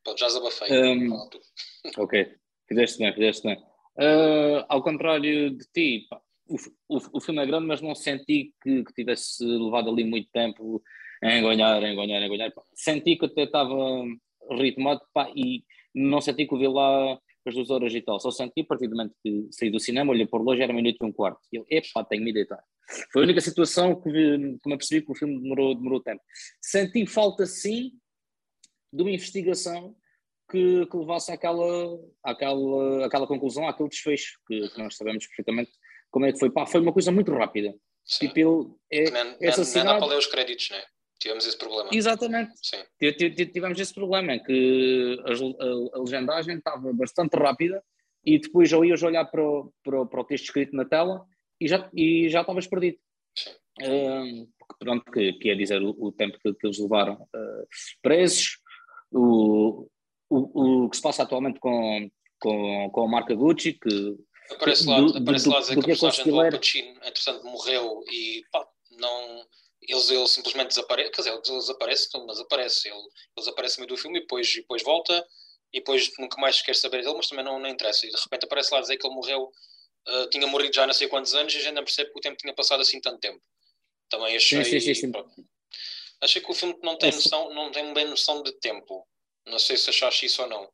[0.03, 0.71] Pronto, já desabafei.
[0.71, 1.13] Um,
[1.97, 2.35] ok,
[2.67, 3.57] fizeste bem, fizeste bem.
[3.97, 6.55] Uh, ao contrário de ti, pá, o,
[6.87, 10.81] o, o, filme é grande, mas não senti que, que, tivesse levado ali muito tempo
[11.21, 12.51] a engonhar, a engonhar, a engonhar.
[12.73, 13.75] Senti que até estava
[14.51, 18.19] ritmado pá, e não senti que o vi lá as duas horas e tal.
[18.19, 20.97] Só senti a partir do momento que saí do cinema, olhei por longe, era minuto
[21.01, 21.39] e um quarto.
[21.51, 22.63] E eu, epá, tenho me deitar.
[23.11, 26.21] Foi a única situação que, que me apercebi que o filme demorou, demorou tempo.
[26.61, 27.91] Senti falta, sim,
[28.91, 29.95] de uma investigação
[30.49, 35.71] que, que levasse àquela, àquela, àquela conclusão, àquele desfecho, que, que nós sabemos perfeitamente
[36.11, 36.49] como é que foi?
[36.49, 37.73] Pá, foi uma coisa muito rápida.
[38.05, 38.27] Sim.
[38.27, 40.83] Tipo, ele é, nem, essa nem, nem dá para ler os créditos, né?
[41.19, 41.89] Tivemos esse problema.
[41.91, 42.51] Exatamente.
[42.55, 42.77] Sim.
[43.51, 47.83] Tivemos esse problema, em que a, a, a, legendagem estava bastante rápida
[48.25, 51.25] e depois ao ias olhar para o, para, o, para o texto escrito na tela
[51.59, 52.97] e já, e já estavas perdido.
[53.81, 57.67] Uh, pronto, que, que é dizer o, o tempo que, que, eles levaram uh,
[58.01, 58.57] presos,
[59.11, 59.87] o,
[60.29, 64.17] o, o que se passa atualmente com, com, com a marca Gucci, que
[64.51, 67.43] aparece lá, do, aparece do, lá dizer do, que a personagem do Al Pacino, entretanto,
[67.45, 69.45] morreu e pá, não,
[69.91, 73.95] eles, ele simplesmente desaparece, quer dizer, ele desaparece, mas aparece, ele, ele desaparece no meio
[73.95, 75.27] do filme e depois, e depois volta
[75.73, 78.05] e depois nunca mais quer saber dele, mas também não, não interessa.
[78.05, 79.51] E de repente aparece lá dizer que ele morreu,
[80.07, 82.21] uh, tinha morrido já não sei quantos anos e a gente não percebe que o
[82.21, 83.41] tempo tinha passado assim tanto tempo.
[84.09, 84.63] Também achei.
[84.63, 85.11] Sim, sim, sim,
[86.21, 89.07] achei que o filme não tem noção, não tem bem noção de tempo.
[89.45, 90.69] Não sei se achaste isso ou não.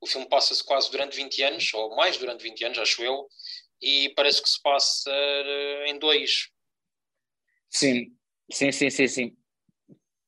[0.00, 3.28] O filme passa-se quase durante 20 anos, ou mais durante 20 anos, acho eu,
[3.80, 6.48] e parece que se passa uh, em dois.
[7.70, 8.16] Sim,
[8.52, 9.36] sim, sim, sim, sim.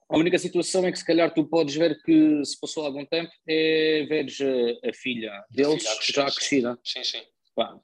[0.09, 3.31] A única situação é que se calhar tu podes ver que se passou algum tempo
[3.49, 6.79] é veres a, a filha deles a filha já crescida.
[6.85, 7.23] Sim, sim.
[7.55, 7.79] Pá,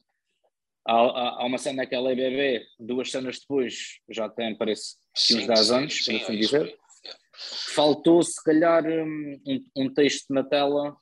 [0.87, 4.97] há, há, há, uma cena que ela é bebê, duas cenas depois já tem, parece,
[5.33, 6.79] uns 10 anos, sim, assim dizer.
[7.75, 9.41] Faltou se calhar um,
[9.75, 10.95] um, texto na tela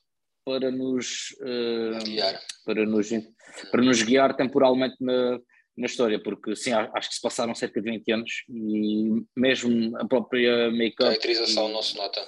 [0.45, 2.39] para nos, uh, guiar.
[2.65, 3.09] Para, nos,
[3.69, 5.37] para nos guiar temporalmente na,
[5.79, 10.05] na história, porque sim, acho que se passaram cerca de 20 anos e mesmo a
[10.05, 11.03] própria make-up.
[11.03, 12.21] A caracterização não se nota.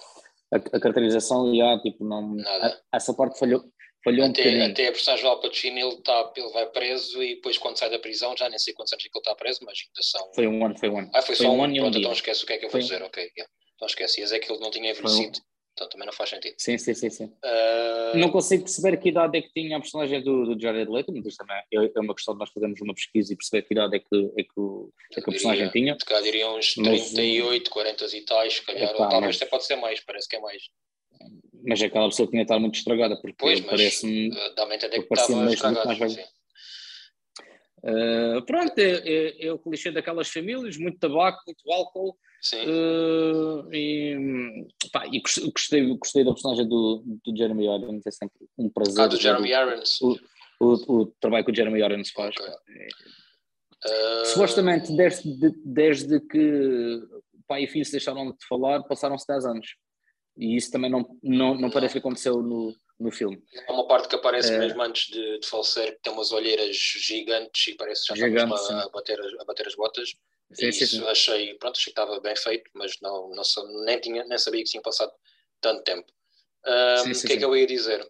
[0.54, 2.36] A, a caracterização, já, tipo, não.
[2.36, 2.82] Nada.
[2.92, 3.64] A, essa parte falhou.
[4.04, 7.36] Falhou até, um até a personagem do Al Pacino ele, tá, ele vai preso e
[7.36, 9.60] depois quando sai da prisão, já nem sei quantos anos é que ele está preso,
[9.64, 10.34] mas ainda são.
[10.34, 11.12] Foi um ano, foi um ano.
[11.14, 11.76] Ah, foi, foi só um ano.
[11.76, 13.22] Pronto, um então esquece o que é que eu vou foi dizer, ok.
[13.38, 13.52] Yeah.
[13.76, 14.22] Então esquece.
[14.22, 15.38] E é que ele não tinha envelhecido.
[15.74, 16.56] Então também não faz sentido.
[16.58, 17.10] Sim, sim, sim.
[17.10, 17.26] sim.
[17.26, 18.18] Uh...
[18.18, 21.36] Não consigo perceber que idade é que tinha a personagem do, do Jared Leto, mas
[21.36, 24.00] também é, é uma questão de nós fazermos uma pesquisa e perceber que idade é
[24.00, 25.98] que, é que, é que a personagem tinha.
[25.98, 29.36] Se calhar diriam uns 38, mas, 40 e tais, se calhar, ou talvez mas...
[29.38, 30.64] até pode ser mais, parece que é mais.
[31.64, 34.30] Mas aquela pessoa tinha de estar muito estragada, porque parece-me.
[34.56, 36.24] Dá-me a entender que estava velho.
[37.84, 42.16] Uh, pronto, é, é, é, o clichê daquelas famílias, muito tabaco, muito álcool.
[42.42, 42.66] Sim.
[42.66, 48.70] Uh, e, pá, e gostei, gostei da personagem do, do Jeremy Irons, é sempre um
[48.70, 49.02] prazer.
[49.02, 50.02] Ah, do Jeremy Irons.
[50.02, 50.18] O,
[50.60, 52.36] o, o, trabalho que o Jeremy Irons faz.
[52.36, 52.88] Okay.
[53.86, 54.26] Uh...
[54.26, 57.02] Supostamente, desde, desde que
[57.48, 59.76] pai e filho se deixaram de falar, passaram-se 10 anos.
[60.38, 63.44] E isso também não, não, não parece que aconteceu no, no filme.
[63.68, 64.58] Há uma parte que aparece é...
[64.58, 68.54] mesmo antes de, de falecer, que tem umas olheiras gigantes e parece que já Gigante,
[68.54, 70.14] estamos a, a, bater, a bater as botas.
[70.54, 71.08] Sim, sim, isso sim.
[71.08, 73.44] achei, pronto, achei que estava bem feito, mas não, não
[73.86, 75.12] nem, tinha, nem sabia que tinha passado
[75.60, 76.12] tanto tempo.
[76.66, 78.08] Um, o que é que eu ia dizer?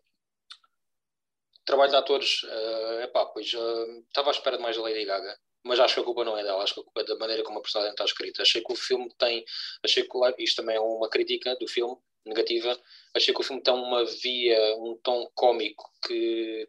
[1.65, 5.39] Trabalho de atores, uh, epá, pois uh, estava à espera de mais da Lady Gaga,
[5.63, 7.43] mas acho que a culpa não é dela, acho que a culpa é da maneira
[7.43, 8.41] como a personagem está escrita.
[8.41, 9.45] Achei que o filme tem,
[9.84, 12.80] achei que isto também é uma crítica do filme, negativa,
[13.15, 16.67] achei que o filme tem uma via, um tom cómico que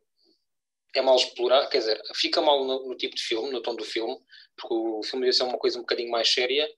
[0.99, 3.85] é mal explorado, quer dizer, fica mal no, no, tipo de filme, no tom do
[3.85, 4.17] filme,
[4.57, 6.69] porque o filme devia ser uma coisa um bocadinho mais séria,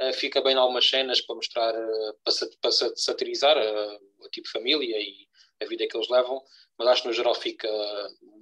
[0.00, 4.46] uh, fica bem em algumas cenas para mostrar, uh, para, para, satirizar uh, o tipo
[4.46, 5.26] de família e
[5.60, 6.42] a vida que eles levam,
[6.78, 7.68] mas acho que no geral fica,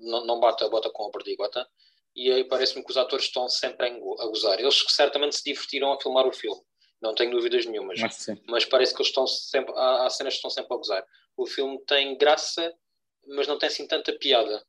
[0.00, 1.66] não, não bate a bota com a perdigota,
[2.14, 4.60] e aí parece-me que os atores estão sempre a gozar.
[4.60, 6.60] Eles certamente se divertiram a filmar o filme,
[7.02, 8.00] não tenho dúvidas nenhumas.
[8.00, 9.74] Mas, mas parece que eles estão sempre.
[9.76, 11.06] Há, há, cenas que estão sempre a gozar.
[11.36, 12.72] O filme tem graça,
[13.26, 14.64] mas não tem assim tanta piada.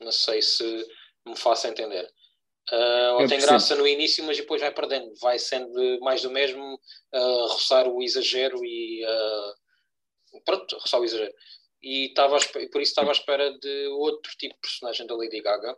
[0.00, 0.64] Não sei se
[1.26, 2.10] me faço entender.
[2.72, 5.12] Uh, ou tem graça no início, mas depois vai perdendo.
[5.20, 6.80] Vai sendo mais do mesmo,
[7.14, 9.04] uh, roçar o exagero e.
[9.04, 11.34] Uh, pronto, roçar o exagero.
[11.82, 15.76] E estava por isso estava à espera de outro tipo de personagem da Lady Gaga.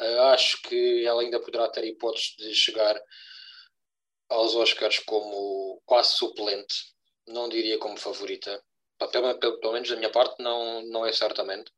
[0.00, 3.00] Uh, acho que ela ainda poderá ter hipóteses de chegar
[4.28, 6.74] aos Oscars como quase suplente,
[7.26, 8.62] não diria como favorita.
[9.10, 11.72] Pelo, pelo, pelo menos da minha parte, não, não é certamente,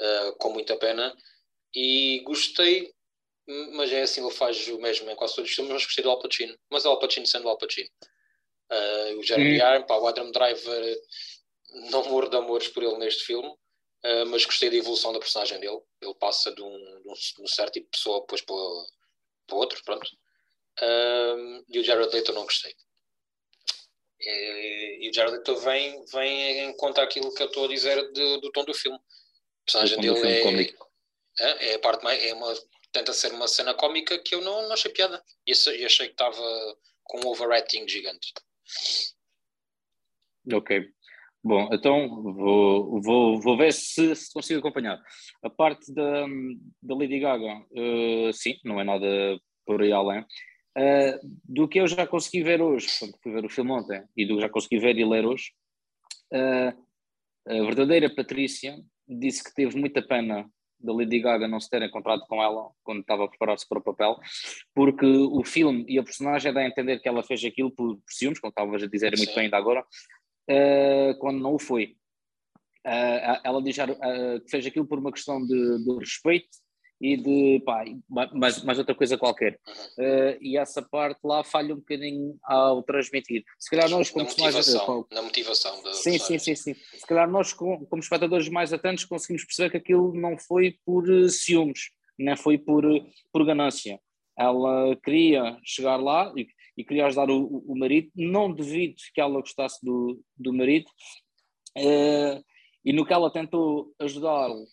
[0.00, 1.14] uh, com muita pena.
[1.74, 2.92] E gostei,
[3.72, 6.10] mas é assim, ele faz o mesmo em quase todos os filmes, mas gostei do
[6.10, 6.56] Al Pacino.
[6.70, 7.88] Mas é o Al Pacino sendo o Al Pacino.
[8.70, 9.74] Uh, o Jeremy hum.
[9.74, 11.00] Irons, o Adam Driver,
[11.90, 15.58] não morro de amores por ele neste filme, uh, mas gostei da evolução da personagem
[15.60, 15.80] dele.
[16.00, 18.56] Ele passa de um, de um, certo tipo de pessoa depois para,
[19.46, 20.08] para outro, pronto.
[20.82, 22.74] Um, e o Jared Leto não gostei.
[24.20, 28.12] E, e o Jared Leto vem, vem em conta aquilo que eu estou a dizer
[28.12, 28.98] de, do tom do filme.
[29.64, 30.62] Personagem dele é,
[31.40, 32.22] é, é, a parte mais.
[32.22, 32.52] É uma,
[32.92, 35.22] tenta ser uma cena cómica que eu não, não achei piada.
[35.46, 35.52] E
[35.84, 36.42] achei que estava
[37.04, 38.32] com um overacting gigante.
[40.52, 40.90] Ok.
[41.42, 45.02] Bom, então vou, vou, vou ver se, se consigo acompanhar.
[45.42, 46.26] A parte da,
[46.82, 49.06] da Lady Gaga, uh, sim, não é nada
[49.64, 50.20] por aí além.
[50.76, 54.26] Uh, do que eu já consegui ver hoje, quando fui ver o filme ontem, e
[54.26, 55.50] do que já consegui ver e ler hoje,
[56.32, 56.78] uh,
[57.48, 58.76] a verdadeira Patrícia
[59.18, 63.00] disse que teve muita pena da Lady Gaga não se ter encontrado com ela quando
[63.00, 64.16] estava a preparar-se para o papel,
[64.74, 68.12] porque o filme e a personagem dá a entender que ela fez aquilo por, por
[68.12, 71.96] ciúmes, como estavas a dizer muito bem ainda agora, uh, quando não o foi.
[72.86, 76.48] Uh, ela diz uh, que fez aquilo por uma questão de, de respeito
[77.00, 79.58] e de pá, mais, mais outra coisa qualquer.
[79.98, 83.42] Uh, e essa parte lá falha um bocadinho ao transmitir.
[83.58, 86.74] Se calhar nós, como na motivação, na motivação da sim, sim, sim, sim.
[86.74, 91.08] Se calhar nós, como, como espectadores mais atentos, conseguimos perceber que aquilo não foi por
[91.08, 93.98] uh, ciúmes, não foi por, uh, por ganância.
[94.38, 99.40] Ela queria chegar lá e, e queria ajudar o, o, marido, não devido que ela
[99.40, 100.90] gostasse do, do marido.
[102.84, 104.66] e no que ela tentou ajudá-lo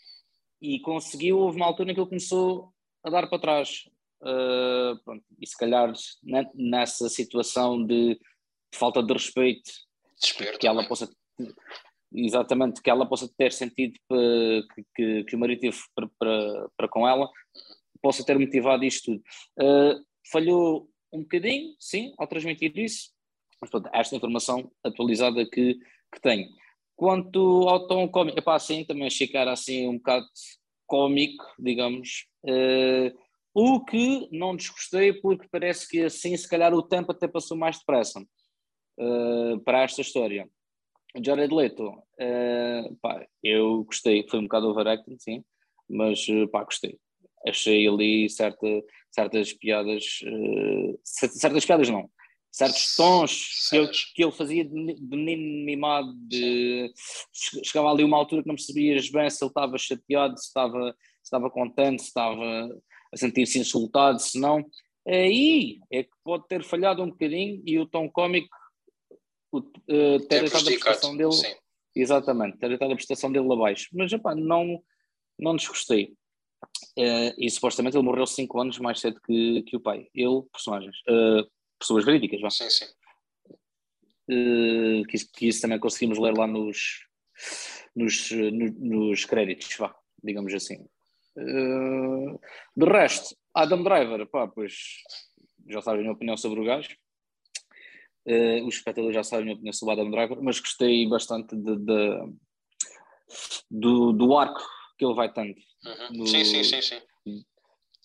[0.62, 3.84] e conseguiu, houve uma altura em que ele começou a dar para trás.
[4.22, 5.94] Uh, pronto, e se calhar
[6.56, 9.70] nessa situação de, de falta de respeito
[10.20, 11.08] Desespero que ela possa
[12.14, 16.88] exatamente que ela possa ter sentido que, que, que o marido teve para, para, para,
[16.88, 17.30] com ela
[18.02, 19.24] possa ter motivado isto tudo.
[19.60, 23.12] Uh, falhou um bocadinho sim ao transmitir isso
[23.62, 26.50] mas pronto, esta informação atualizada que, que tenho
[26.98, 30.26] Quanto ao tom cómico, epá, sim, também achei que era assim um bocado
[30.88, 32.26] cómico, digamos.
[32.44, 33.16] Uh,
[33.54, 37.78] o que não desgostei, porque parece que assim, se calhar, o tempo até passou mais
[37.78, 38.20] depressa
[39.00, 40.50] uh, para esta história.
[41.24, 45.44] Jared Leto, uh, pá, eu gostei, foi um bocado overacting, sim,
[45.88, 46.98] mas pá, gostei.
[47.48, 48.68] Achei ali certa,
[49.12, 50.04] certas piadas,
[51.04, 52.10] certas piadas não,
[52.58, 56.92] certos tons que, eu, que ele fazia de, menino mimado, de,
[57.64, 61.24] chegava ali uma altura que não percebias bem se ele estava chateado, se estava, se
[61.24, 62.44] estava contente, se estava
[63.14, 64.66] a sentir-se insultado, se não.
[65.08, 68.50] Aí é que pode ter falhado um bocadinho e o tom cómico
[69.54, 71.32] uh, ter deixado a prestação dele.
[71.34, 71.56] Sim.
[71.96, 73.88] Exatamente, ter deixado a prestação dele abaixo.
[73.94, 74.82] Mas opa, não,
[75.40, 76.16] não desgostei.
[76.98, 80.08] Uh, e supostamente ele morreu 5 anos mais cedo que, que o pai.
[80.16, 80.98] Ele, personagens.
[81.08, 81.48] Uh,
[81.80, 82.50] pessoas verídicas, vá.
[82.50, 82.86] Sim, sim.
[84.30, 87.06] Uh, que, isso, que, isso, também conseguimos ler lá nos,
[87.96, 90.86] nos, no, nos créditos, vá, digamos assim.
[91.38, 92.40] Uh,
[92.76, 94.74] de resto, Adam Driver, pá, pois
[95.70, 96.96] já sabem a minha opinião sobre o gajo.
[98.26, 101.56] Uh, os espectadores já sabem a minha opinião sobre o Adam Driver, mas gostei bastante
[101.56, 102.34] de, de
[103.70, 104.62] do, do arco
[104.98, 105.56] que ele vai tendo.
[105.86, 106.18] Uhum.
[106.18, 107.02] Do, sim, sim, sim, sim.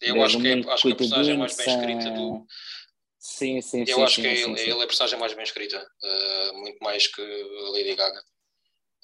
[0.01, 2.47] Eu acho que, é, acho que a personagem mais bem escrita do,
[3.25, 5.45] Sim, sim, Eu sim, acho sim, que sim, ele, ele é a personagem mais bem
[5.45, 8.21] escrita, uh, muito mais que a Lady Gaga.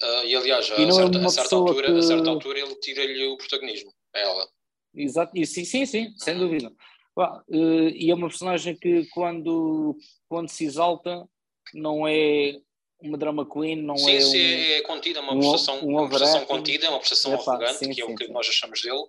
[0.03, 2.59] Uh, e aliás, a, E é certa, uma a, certa altura, que- a certa altura
[2.59, 4.49] ele tira-lhe o protagonismo a ela.
[4.93, 6.39] Exato, e sim, sim, sim, sem Uhum.
[6.41, 6.71] dúvida.
[7.15, 9.95] Pá, eh, e é uma personagem que quando,
[10.27, 11.25] quando se exalta
[11.73, 12.59] não é
[13.01, 14.41] uma drama queen, não sim, é sim, um...
[14.41, 17.91] é, é contida, uma um- prestação, um uma prestação contida, é uma prestação arrogante, sim,
[17.91, 18.33] que é o que sim.
[18.33, 18.99] nós achamos dele.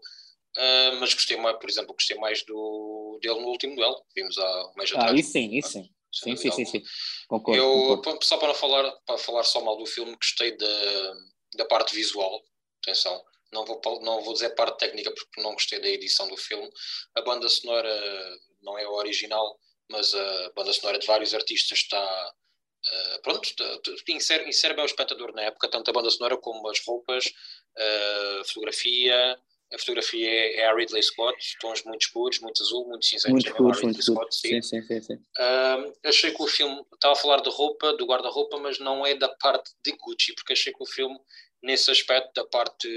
[0.57, 4.37] Uh, mas gostei mais, por exemplo, gostei mais do, dele no último duelo, que vimos
[4.37, 5.19] há um mês Ah, atrás.
[5.21, 5.91] isso sim, isso sim.
[6.13, 6.67] sem Sim, sim, sim, alguma.
[6.67, 6.83] sim.
[7.29, 8.25] Concordo, Eu, concordo.
[8.27, 11.15] só para não falar, para falar só mal do filme, gostei da,
[11.55, 12.43] da parte visual.
[12.83, 16.69] Atenção, não vou, não vou dizer parte técnica porque não gostei da edição do filme.
[17.17, 19.57] A banda sonora não é a original,
[19.89, 22.33] mas a banda sonora de vários artistas está.
[22.93, 23.55] eh, pronto,
[24.75, 27.31] bem o espectador na época, tanto a banda sonora como as roupas,
[27.79, 29.39] a fotografia.
[29.73, 33.31] A fotografia é, é a Ridley Scott, tons muito escuros, muito azul, muito cinzento.
[33.33, 34.33] Muito é mesmo a escuro, muito Ridley escuro.
[34.33, 34.63] Scott, sim.
[34.63, 35.15] Sim, sim, sim.
[35.39, 39.15] Um, achei que o filme estava a falar de roupa, do guarda-roupa, mas não é
[39.15, 41.17] da parte de Gucci, porque achei que o filme,
[41.63, 42.89] nesse aspecto da parte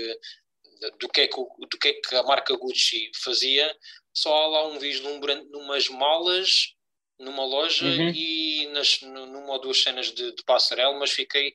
[0.99, 3.73] do que, é que, do que é que a marca Gucci fazia,
[4.11, 6.73] só há lá um vislumbre numas malas,
[7.19, 8.09] numa loja Uhum.
[8.09, 11.53] e nas, nu- numa ou duas cenas de, de passarela, mas fiquei.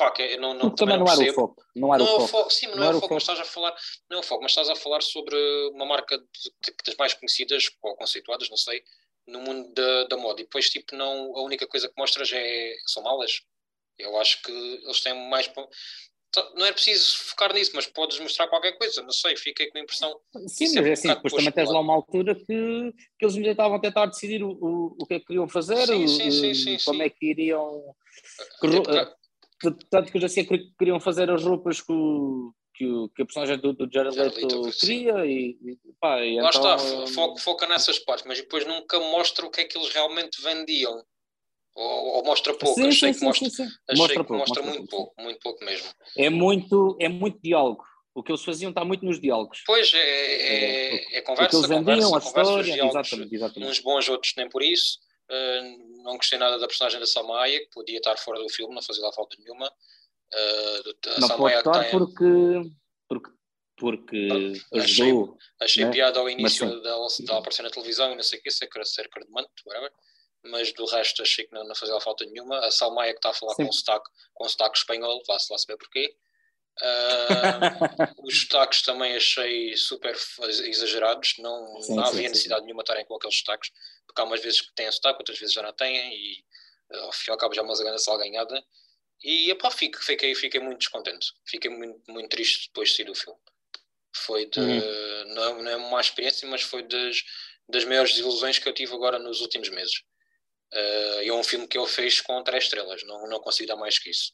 [0.00, 1.34] Pá, que não, não, Porque também não, não era o percebo.
[1.48, 1.64] foco.
[1.76, 2.28] Não era Não é o foco.
[2.28, 3.76] foco, sim, mas não, Não é era o foco, mas estás a falar,
[4.08, 5.36] não é o foco, mas estás a falar sobre
[5.74, 8.82] uma marca de- de- das mais conhecidas ou conceituadas, não sei,
[9.26, 10.40] no mundo da, da moda.
[10.40, 13.42] E depois, tipo, não, a única coisa que mostras é, são malas.
[13.98, 15.52] Eu acho que eles têm mais.
[16.54, 19.82] Não é preciso focar nisso, mas podes mostrar qualquer coisa, não sei, fiquei com a
[19.82, 20.18] impressão.
[20.46, 23.36] Sim, mas é é um assim, depois também tens lá uma altura que, que eles
[23.36, 26.54] ainda estavam a tentar decidir o, o, o que é que queriam fazer, Sim, sim,
[26.54, 27.94] sim, o- como é que iriam.
[28.58, 29.19] que
[29.90, 33.22] Tanto que eu já sei que queriam fazer as roupas que, o, que, o, que
[33.22, 34.78] a personagem do, do Jared Leto sim.
[34.80, 36.78] queria e, e, pá, e Lá então, está,
[37.12, 41.04] fo- foca, nessas partes, mas depois nunca mostra o que é que eles realmente vendiam.
[41.74, 43.72] Ou, ou mostra pouco, sim, achei sim, que mostra, sim, sim, sim.
[43.88, 45.88] achei Mostra que pouco, mostra mostra muito pouco, pouco, muito pouco mesmo.
[46.16, 47.84] É muito, é muito diálogo.
[48.12, 49.62] O que eles faziam está muito nos diálogos.
[49.66, 53.34] Pois é, é, é o que conversa, eles vendiam, conversa, a conversa, história, diálogos, exatamente,
[53.34, 53.70] exatamente.
[53.70, 54.98] uns bons, outros nem por isso.
[55.30, 58.82] Uh, não gostei nada da personagem da Samaya, que podia estar fora do filme, não
[58.82, 59.66] fazia lá falta nenhuma.
[59.66, 62.24] Uh, a Não pode Samaya que estar tem- porque,
[63.08, 63.30] porque
[63.80, 64.28] porque
[64.74, 65.38] ajudou.
[65.58, 65.90] Achei, achei né?
[65.90, 68.68] piada ao início mas, dela, dela aparecer na televisão e não sei o que, ser,
[68.84, 69.90] ser manto, whatever.
[70.44, 72.58] Mas do resto achei que não, não fazia falta nenhuma.
[72.58, 73.64] A Salmaia que está a falar sim.
[73.64, 76.14] com sotaque, com sotaque espanhol, vá-se lá saber porquê.
[76.82, 80.16] Uh, os destaques também achei super
[80.64, 82.66] exagerados, não, sim, não havia sim, necessidade sim.
[82.66, 83.70] nenhuma estarem com aqueles destaques,
[84.06, 86.44] porque há umas vezes que têm sotaque, outras vezes já não têm, e
[86.92, 88.64] uh, ao fim e ao cabo já é uma grande sal ganhada.
[89.22, 93.38] E epá, fiquei, fiquei, muito descontente, fiquei muito, muito triste depois de sair do filme.
[94.16, 95.34] Foi de, uhum.
[95.34, 97.22] não, não é uma má experiência, mas foi das,
[97.68, 100.02] das maiores desilusões que eu tive agora nos últimos meses.
[100.72, 103.98] Uh, é um filme que ele fez com três estrelas, não, não consigo dar mais
[103.98, 104.32] que isso.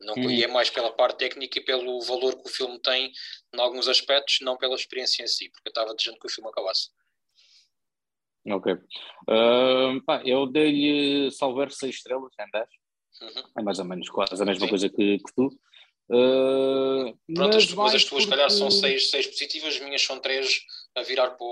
[0.00, 0.30] Não, hum.
[0.30, 3.12] E é mais pela parte técnica e pelo valor que o filme tem
[3.54, 6.50] em alguns aspectos, não pela experiência em si, porque eu estava desejando que o filme
[6.50, 6.90] acabasse.
[8.46, 8.72] Ok.
[8.74, 12.68] Uh, pá, eu dei-lhe salvar 6 estrelas em 10.
[13.22, 13.50] Uhum.
[13.58, 14.70] É mais ou menos quase a mesma Sim.
[14.70, 15.46] coisa que, que tu.
[16.10, 20.20] Uh, Pronto, as, mas as tuas, se calhar, são 6 seis, positivas, as minhas são
[20.20, 20.60] 3
[20.96, 21.46] a virar para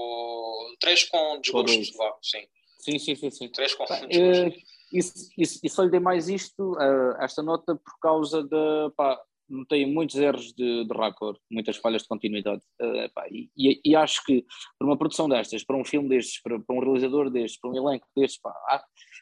[0.81, 1.97] 3 com desgosto.
[1.97, 2.47] Vá, sim.
[2.79, 3.49] Sim, sim, sim, sim.
[3.49, 4.61] 3 com desgosto.
[4.93, 8.91] E, só lhe dei mais isto, uh, esta nota, por causa de.
[8.95, 9.19] Pá,
[9.49, 12.63] notei muitos erros de, de raccord, muitas falhas de continuidade.
[12.81, 14.45] Uh, pá, e, e, acho que
[14.79, 17.77] para uma produção destas, para um filme destes, para, para um realizador destes, para um
[17.77, 18.53] elenco destes, pá,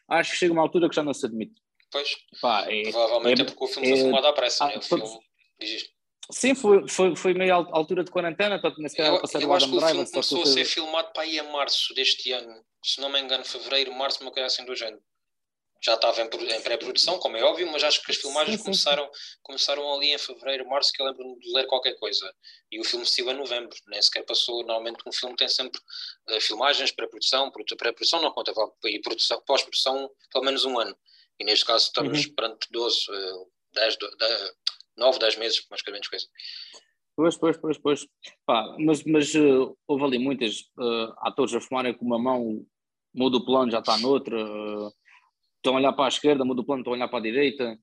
[0.09, 1.55] acho que chega uma altura que já não se admite.
[1.93, 4.77] Pois, pá, é, provavelmente é, é porque o filme é, foi filmado à pressa, né?
[4.77, 5.05] o filme
[6.33, 9.89] Sim, foi, foi, foi meio altura de quarentena, tanto nesse caso passar o Adam Driver.
[9.89, 12.55] O filme começou a ser filmado para aí a março deste ano,
[12.85, 15.03] se não me engano, fevereiro, março, uma coisa assim do género
[15.83, 18.65] já estava em, em pré-produção, como é óbvio, mas acho que as filmagens sim, sim,
[18.65, 19.11] começaram,
[19.43, 22.33] começaram ali em fevereiro, março, que eu lembro de ler qualquer coisa.
[22.71, 24.59] E o filme saiu em novembro, nem sequer passou.
[24.59, 25.81] Normalmente um filme tem sempre
[26.31, 28.53] uh, filmagens, pré-produção, pré-produção não conta,
[28.85, 30.97] e produção, pós-produção pelo menos um ano.
[31.39, 32.35] E neste caso estamos uhum.
[32.35, 34.53] perante 12, uh, 10, 10,
[34.97, 36.27] 9, 10 meses, mais que menos coisa.
[37.17, 38.07] Pois, pois, pois, pois.
[38.47, 42.65] Pá, mas mas uh, houve ali muitas uh, atores a fumarem com uma mão,
[43.15, 44.37] muda o plano, já está noutra.
[44.37, 44.93] Uh,
[45.61, 47.79] estão a olhar para a esquerda, muda o plano, estão a olhar para a direita.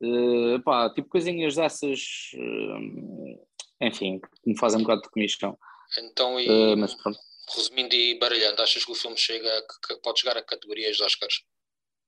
[0.00, 3.46] Uh, pá, tipo coisinhas dessas, uh,
[3.80, 5.58] enfim, que me fazem um bocado de comissão.
[5.98, 6.96] Então, e, uh, mas,
[7.54, 9.50] resumindo e baralhando, achas que o filme chega,
[9.86, 11.42] que pode chegar a categorias de Oscars?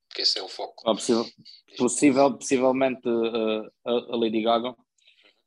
[0.08, 0.82] Porque esse é o foco.
[0.88, 1.26] Ah, possível,
[1.76, 3.08] possível, possivelmente
[3.86, 4.74] a, a Lady Gaga.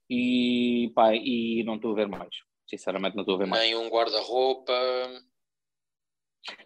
[0.09, 2.29] E, pá, e não estou a ver mais.
[2.69, 3.61] Sinceramente, não estou a ver mais.
[3.61, 4.73] Nem um guarda-roupa.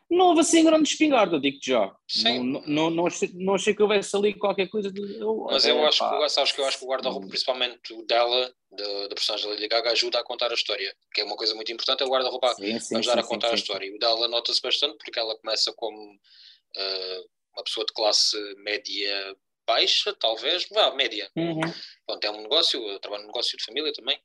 [0.09, 1.95] Não houve assim grande espingarda, digo-te já.
[2.07, 2.39] Sim.
[2.39, 5.19] Não, não, não, achei, não achei que houvesse ali qualquer coisa de.
[5.19, 6.17] Eu, Mas eu é, acho pá.
[6.17, 9.53] que sabes que eu acho que o guarda-roupa, principalmente o dela, da, da personagem da
[9.53, 10.95] Lady Gaga, ajuda a contar a história.
[11.13, 12.55] Que é uma coisa muito importante, é o guarda-roupa
[12.95, 13.86] ajudar a contar sim, a história.
[13.86, 19.36] E o dela nota-se bastante porque ela começa como uh, uma pessoa de classe média
[19.67, 21.30] baixa, talvez, vá, média.
[21.36, 21.59] Uhum.
[22.05, 24.17] Pronto, é um negócio, trabalha num negócio de família também.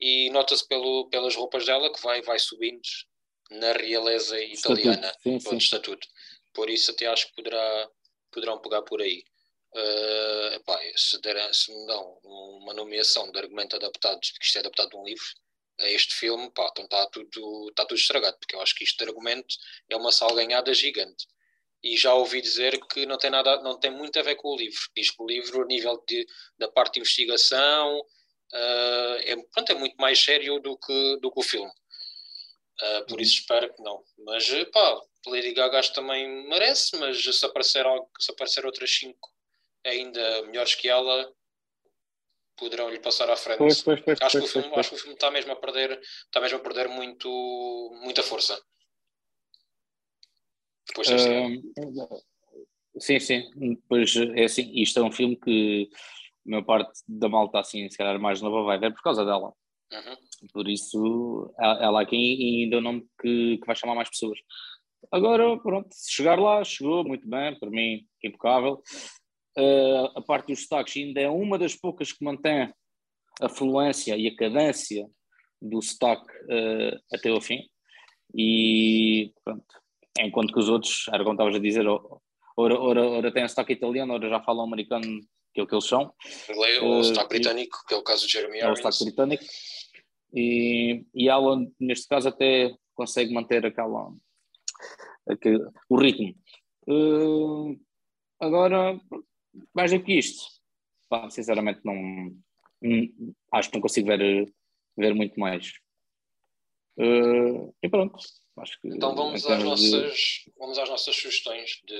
[0.00, 2.80] E nota-se pelas roupas dela que vai, vai subindo
[3.50, 5.56] na realeza italiana, sim, sim.
[5.56, 6.06] estatuto.
[6.52, 7.90] Por isso até acho que poderá,
[8.30, 9.24] poderão pegar por aí.
[9.74, 14.60] Uh, epá, se, der, se me dão uma nomeação de argumento adaptado, que isto é
[14.60, 15.26] adaptado de um livro,
[15.80, 18.96] a este filme, pá, então está tudo, está tudo estragado, porque eu acho que isto
[18.96, 19.54] de argumento
[19.90, 21.26] é uma salganhada gigante.
[21.82, 24.56] E já ouvi dizer que não tem nada, não tem muito a ver com o
[24.56, 24.80] livro.
[24.96, 26.26] Diz que o livro, a nível de,
[26.58, 31.40] da parte de investigação, uh, é, pronto, é muito mais sério do que, do que
[31.40, 31.70] o filme.
[32.82, 34.04] Uh, por isso espero que não.
[34.18, 39.18] Mas pá, Lady Gaga também merece, mas se aparecer, algo, se aparecer outras 5
[39.84, 41.32] ainda melhores que ela,
[42.56, 43.58] poderão lhe passar à frente.
[43.58, 46.00] Pois, pois, pois, acho, que o filme, acho que o filme está mesmo a perder,
[46.24, 47.28] está mesmo a perder muito,
[48.02, 48.60] muita força.
[50.88, 52.22] Depois uh,
[52.98, 53.42] sim, sim.
[53.88, 55.88] Pois é assim, isto é um filme que
[56.46, 59.52] a maior parte da malta assim, se calhar mais nova vai ver por causa dela.
[59.92, 60.48] Uhum.
[60.52, 64.38] Por isso, ela aqui ainda é o nome que, que vai chamar mais pessoas.
[65.12, 68.82] Agora, pronto, se chegar lá, chegou muito bem, para mim, impecável.
[69.56, 72.72] Uh, a parte dos destaques ainda é uma das poucas que mantém
[73.40, 75.06] a fluência e a cadência
[75.62, 77.60] do sotaque uh, até ao fim.
[78.34, 79.64] E pronto,
[80.18, 84.12] enquanto que os outros, era como estavas a dizer, ora, ora, ora têm sotaque italiano,
[84.12, 85.06] ora já falam americano,
[85.54, 86.12] que é o que eles são.
[86.82, 88.68] Ou uh, sotaque britânico, que é o caso de Jeremy Irons.
[88.68, 89.44] É o sotaque britânico.
[90.36, 94.12] E, e ela, neste caso, até consegue manter aquela,
[95.26, 96.34] aquele, o ritmo.
[96.86, 97.80] Uh,
[98.38, 99.00] agora,
[99.74, 100.44] mais do que isto,
[101.08, 101.94] pá, sinceramente, não,
[102.82, 104.52] não, acho que não consigo ver,
[104.94, 105.72] ver muito mais.
[106.98, 108.18] Uh, e pronto.
[108.80, 110.52] Que, então vamos às, nossas, de...
[110.58, 111.96] vamos às nossas sugestões de,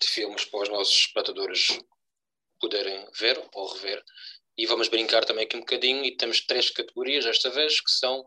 [0.00, 1.78] de filmes para os nossos espectadores
[2.60, 4.02] poderem ver ou rever.
[4.56, 6.04] E vamos brincar também aqui um bocadinho.
[6.04, 8.26] E temos três categorias desta vez que são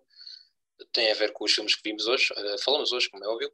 [0.93, 3.51] têm a ver com os filmes que vimos hoje, uh, falamos hoje, como é óbvio,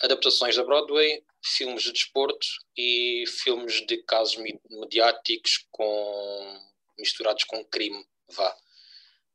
[0.00, 4.36] adaptações da Broadway, filmes de desporto e filmes de casos
[4.70, 6.60] mediáticos com,
[6.98, 8.04] misturados com crime.
[8.30, 8.54] Vá.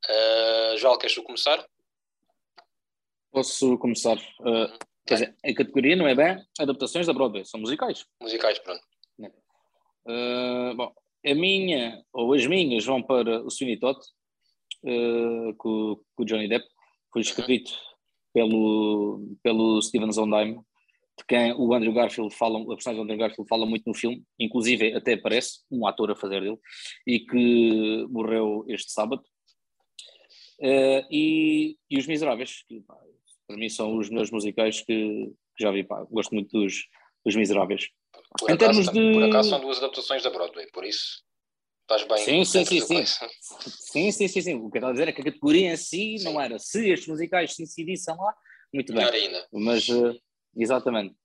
[0.06, 1.66] Uh, Joel, queres tu começar?
[3.32, 4.18] Posso começar.
[4.40, 8.06] Uh, quer dizer, a categoria não é bem adaptações da Broadway, são musicais.
[8.22, 8.84] Musicais, pronto.
[10.06, 10.94] Uh, bom,
[11.26, 14.00] a minha, ou as minhas, vão para o Sweeney Todd,
[14.84, 16.66] uh, com, com o Johnny Depp.
[17.12, 17.28] Foi uhum.
[17.28, 17.72] escrito
[18.34, 20.56] pelo, pelo Steven Sondheim,
[21.18, 24.24] de quem o Andrew Garfield fala, a personagem do Andrew Garfield fala muito no filme,
[24.40, 26.58] inclusive até parece um ator a fazer dele,
[27.06, 29.22] e que morreu este sábado.
[30.60, 32.98] Uh, e, e Os Miseráveis, que pá,
[33.48, 36.88] para mim são os meus musicais que, que já vi, pá, gosto muito dos,
[37.26, 37.90] dos Miseráveis.
[38.38, 39.14] Por em acaso, termos de...
[39.14, 41.24] por acaso são duas adaptações da Broadway, por isso
[41.82, 42.18] estás bem.
[42.18, 43.06] Sim, sim, sim, sim.
[43.06, 44.56] sim, sim, sim, sim.
[44.56, 46.24] O que eu estava a dizer é que a categoria em si sim.
[46.24, 48.34] não era se estes musicais se incidissem lá,
[48.74, 49.28] muito Melhor bem.
[49.28, 49.48] ainda.
[49.54, 50.16] Mas, uh,
[50.56, 51.16] exatamente.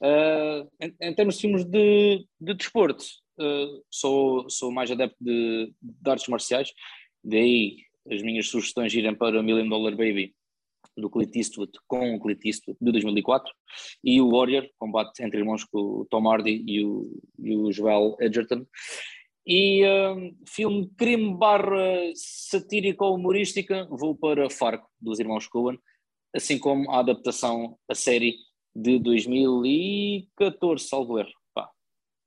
[0.00, 3.04] Uh, em, em, termos de filmes de, de desporto,
[3.38, 6.72] uh, sou, sou mais adepto de, de artes marciais,
[7.24, 7.76] daí
[8.10, 10.35] as minhas sugestões irem para Million Dollar Baby
[10.96, 13.52] do Clint Eastwood com o Clint Eastwood de 2004
[14.02, 18.16] e o Warrior, combate entre irmãos com o Tom Hardy e o, e o Joel
[18.20, 18.66] Edgerton.
[19.46, 25.78] E um, filme crime barra satírica ou humorística, vou para Fargo, dos irmãos Coen,
[26.34, 28.34] assim como a adaptação, a série
[28.74, 31.32] de 2014, salvo erro.
[31.54, 31.70] Pá,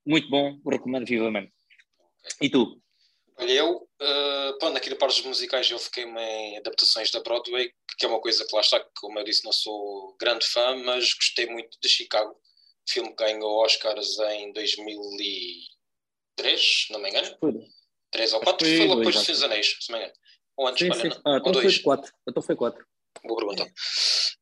[0.05, 1.51] muito bom, recomendo vivamente.
[2.41, 2.81] E tu?
[3.39, 7.71] Olha, eu, uh, pronto, aqui na parte dos musicais eu fiquei-me em adaptações da Broadway,
[7.97, 11.13] que é uma coisa que lá está, como eu disse, não sou grande fã, mas
[11.13, 12.35] gostei muito de Chicago,
[12.87, 17.33] filme que ganhou Oscars em 2003, se não me engano.
[17.39, 17.53] Foi.
[18.11, 20.19] Três ou quatro, foi, foi depois de Seus Anéis, se não me engano.
[20.57, 21.21] Ou antes, sim, sim.
[21.25, 21.75] Ah, então dois.
[21.75, 22.11] foi quatro.
[22.27, 22.85] Então foi quatro.
[23.23, 23.71] Boa pergunta.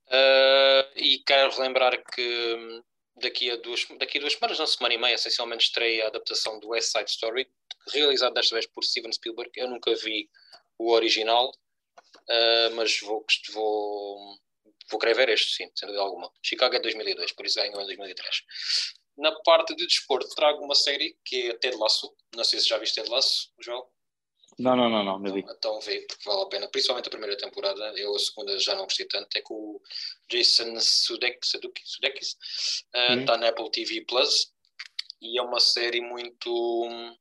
[0.08, 2.82] Uh, e quero lembrar que hum,
[3.18, 6.60] daqui a duas, daqui a duas semanas, uma semana e meia, essencialmente estreia a adaptação
[6.60, 7.50] do West Side Story,
[7.92, 9.52] realizado desta vez por Steven Spielberg.
[9.56, 10.30] Eu nunca vi
[10.78, 14.38] o original, uh, mas vou, vou,
[14.90, 16.32] vou querer ver este, sim, sem dúvida alguma.
[16.44, 18.44] Chicago é 2002, por isso ganhou em 2003.
[19.18, 22.16] Na parte de desporto, trago uma série que é Ted Lasso.
[22.36, 23.84] Não sei se já viste Ted Lasso, João.
[24.60, 27.38] Não, não, não, não, não então, então vê, porque vale a pena, principalmente a primeira
[27.38, 27.94] temporada.
[27.96, 29.36] Eu a segunda já não gostei tanto.
[29.36, 29.82] É com o
[30.30, 31.52] Jason Sudeikis,
[31.86, 32.38] Sudeikis
[32.96, 33.20] uh, hum.
[33.20, 34.52] está na Apple TV Plus
[35.22, 37.16] e é uma série muito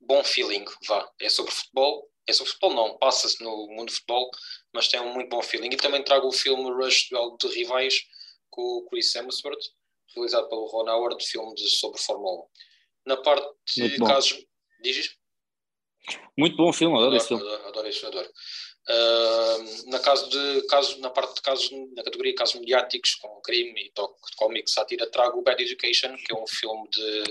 [0.00, 1.10] bom feeling, vá.
[1.20, 4.30] É sobre futebol, é sobre futebol não, passa-se no mundo do futebol,
[4.72, 5.70] mas tem um muito bom feeling.
[5.70, 7.94] E também trago o filme Rush Duel de Rivais
[8.48, 9.62] com o Chris Hemsworth,
[10.14, 12.46] realizado pelo Ron Howard, filme de, sobre Fórmula 1.
[13.06, 13.46] Na parte
[13.76, 14.44] de casos.
[14.82, 15.19] Dizes?
[16.36, 17.42] Muito bom filme, adoro, adoro esse filme.
[17.42, 18.30] Adoro, adoro esse adoro.
[18.88, 23.86] Uh, na, caso de, caso, na parte de casos, na categoria casos mediáticos, com crime
[23.86, 27.24] e toque de cómic, sátira, trago o Bad Education, que é um filme de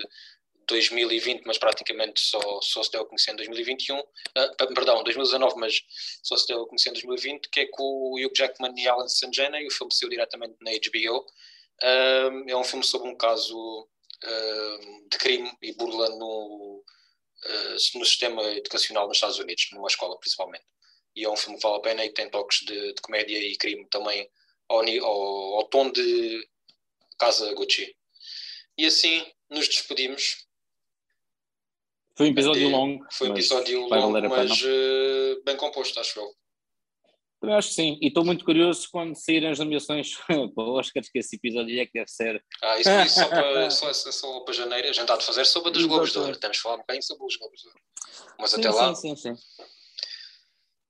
[0.67, 4.05] 2020, mas praticamente só, só se deu a conhecer em 2021, uh,
[4.35, 5.81] ah, perdão, 2019, mas
[6.23, 9.07] só se deu a conhecer em 2020, que é com o Hugh Jackman e Alan
[9.07, 11.25] Sanjana, e o filme saiu diretamente na HBO.
[11.81, 16.83] Uh, é um filme sobre um caso uh, de crime e burla no,
[17.95, 20.65] no sistema educacional nos Estados Unidos, numa escola principalmente.
[21.15, 23.57] E é um filme que vale a pena e tem toques de, de comédia e
[23.57, 24.29] crime também
[24.67, 26.47] ao, ao, ao tom de
[27.17, 27.95] Casa Gucci.
[28.77, 30.47] E assim nos despedimos
[32.19, 33.05] foi um episódio longo.
[33.13, 36.35] Foi um episódio longo, mas uh, bem composto, acho eu.
[37.41, 40.13] Eu acho que sim, e estou muito curioso quando saírem as nomeações
[40.53, 42.43] para Oscars, que esse episódio é que deve ser.
[42.61, 45.71] Ah, isso, isso só, para, só, só para janeiro, a gente há de fazer sobre
[45.71, 47.79] dos Globos de Ouro, temos de falar um bocadinho sobre os Globos de Ouro.
[48.39, 48.93] Mas sim, até lá.
[48.93, 49.43] Sim, sim, sim.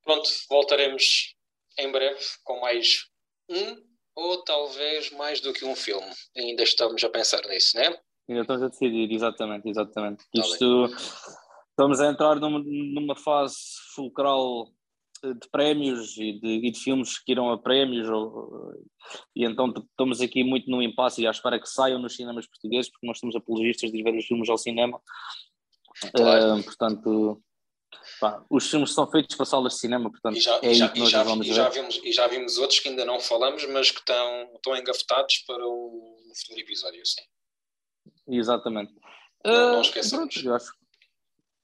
[0.04, 1.36] Pronto, voltaremos
[1.78, 3.06] em breve com mais
[3.48, 3.78] um
[4.16, 6.12] ou talvez mais do que um filme.
[6.36, 8.02] Ainda estamos a pensar nisso, não é?
[8.28, 10.24] Ainda estamos a decidir, exatamente, exatamente.
[10.24, 10.86] Tá Isto,
[11.70, 13.56] estamos a entrar numa, numa fase
[13.94, 14.68] fulcral
[15.22, 18.74] de prémios e de, e de, filmes que irão a prémios ou,
[19.36, 22.92] e então estamos aqui muito no impasse e à espera que saiam nos cinemas portugueses
[22.92, 25.02] porque nós somos apologistas de ver os filmes ao cinema
[26.16, 26.60] claro.
[26.60, 27.42] uh, portanto
[28.20, 30.94] pá, os filmes são feitos para salas de cinema portanto e já, é e já,
[30.96, 34.00] e já, e já vimos, e já vimos outros que ainda não falamos mas que
[34.00, 37.22] estão, estão engafetados para o futuro episódio, sim
[38.28, 38.94] Exatamente.
[39.46, 40.34] Não, não esqueçamos.
[40.34, 40.79] Pronto, eu acho.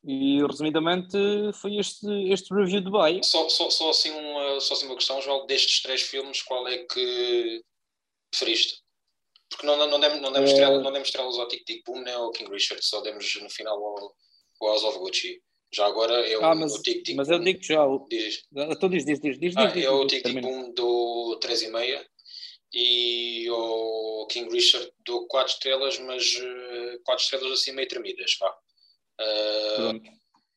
[0.07, 1.17] E resumidamente
[1.53, 3.21] foi este, este review de Bay.
[3.23, 6.77] Só, só, só, assim uma, só assim uma questão, João, destes três filmes, qual é
[6.85, 7.61] que
[8.29, 8.83] preferiste?
[9.49, 10.77] Porque não, não, demos, não, demos, é...
[10.79, 13.75] não demos estrelas ao Tic Tic Boom nem ao King Richard, só demos no final
[13.83, 14.15] ao,
[14.61, 15.41] ao House of Gucci.
[15.73, 17.83] Já agora é o, Ah, mas, o Tic Tic mas eu digo já.
[17.85, 18.43] o- Diz.
[18.55, 20.39] Então diz, diz, diz, diz, Ah, diz, é o Tic Tic.
[20.41, 22.05] Boom do 3,5
[22.73, 26.31] e o King Richard do 4 estrelas, mas
[27.03, 28.55] 4 estrelas assim meio tremidas, vá.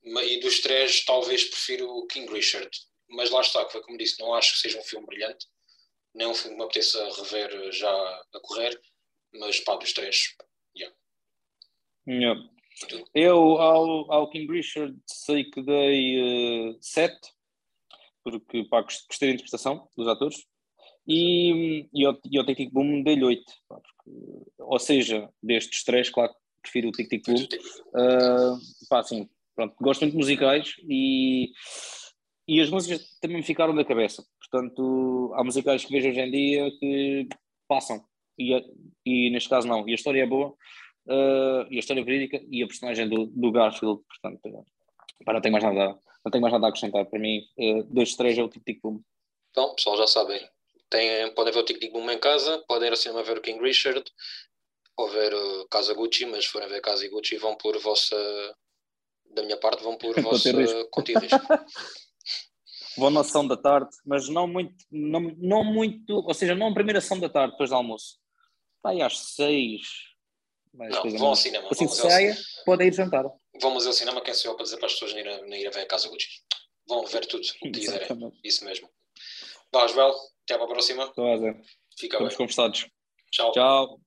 [0.04, 2.70] Ma- E dos três, talvez prefiro o King Richard.
[3.10, 5.46] Mas lá está, que foi como disse, não acho que seja um filme brilhante.
[6.14, 8.78] Nem um filme que me apeteça rever já a correr.
[9.34, 10.34] Mas pá, dos três,
[12.06, 12.40] Yeah.
[13.14, 17.14] Eu ao, ao King Richard sei que dei 7,
[18.24, 20.46] porque pá, gost- gostei da interpretação dos atores.
[21.06, 23.44] E, e, ao, e ao Tic Boom dei-lhe 8.
[23.68, 27.42] pá, porque- ou seja, destes três, claro, prefiro o Tic Tic Boom.
[27.42, 31.50] Uh, pá, assim, pronto, gosto muito de musicais e,
[32.46, 34.24] e as músicas também me ficaram da cabeça.
[34.38, 37.28] Portanto, há musicais que vejo hoje em dia que
[37.68, 38.02] passam
[38.38, 38.54] e,
[39.04, 39.86] e neste caso não.
[39.88, 43.26] E a história é boa, uh, e a história é verídica e a personagem do,
[43.26, 44.64] do Garfield, portanto, uh,
[45.24, 47.04] pá, não tenho mais nada, não tenho mais nada a acrescentar.
[47.06, 49.02] Para mim, uh, dois, três é o Tic Tic Boom.
[49.50, 50.40] Então, pessoal, já sabem.
[50.90, 53.42] Têm, podem ver o Tic Tic Boom em casa, podem ir ao cinema ver o
[53.42, 54.02] King Richard,
[54.98, 58.16] ou ver uh, Casa Gucci, mas se forem ver Casa Gucci vão por vossa.
[59.30, 60.50] Da minha parte, vão por vossa
[60.90, 61.38] conta e risco.
[62.96, 66.74] Vou na ação da tarde, mas não muito, não, não muito, ou seja, não a
[66.74, 68.18] primeira ação da tarde, depois do almoço.
[68.82, 69.82] Vai às seis.
[70.74, 71.68] mais Não, vão ao cinema.
[71.70, 73.24] Assim que saia, podem ir jantar.
[73.62, 75.70] vamos ao cinema, quem sou eu para dizer para as pessoas não irem, não irem
[75.70, 76.26] ver Casa Gucci.
[76.88, 78.08] Vão ver tudo o que quiserem.
[78.42, 78.88] Isso mesmo.
[79.72, 81.04] Vá, Joel, até para a próxima.
[81.04, 81.54] Estou a dizer.
[81.98, 82.38] Fica Estamos bem.
[82.38, 82.88] conversados.
[83.30, 83.52] Tchau.
[83.52, 84.00] Tchau.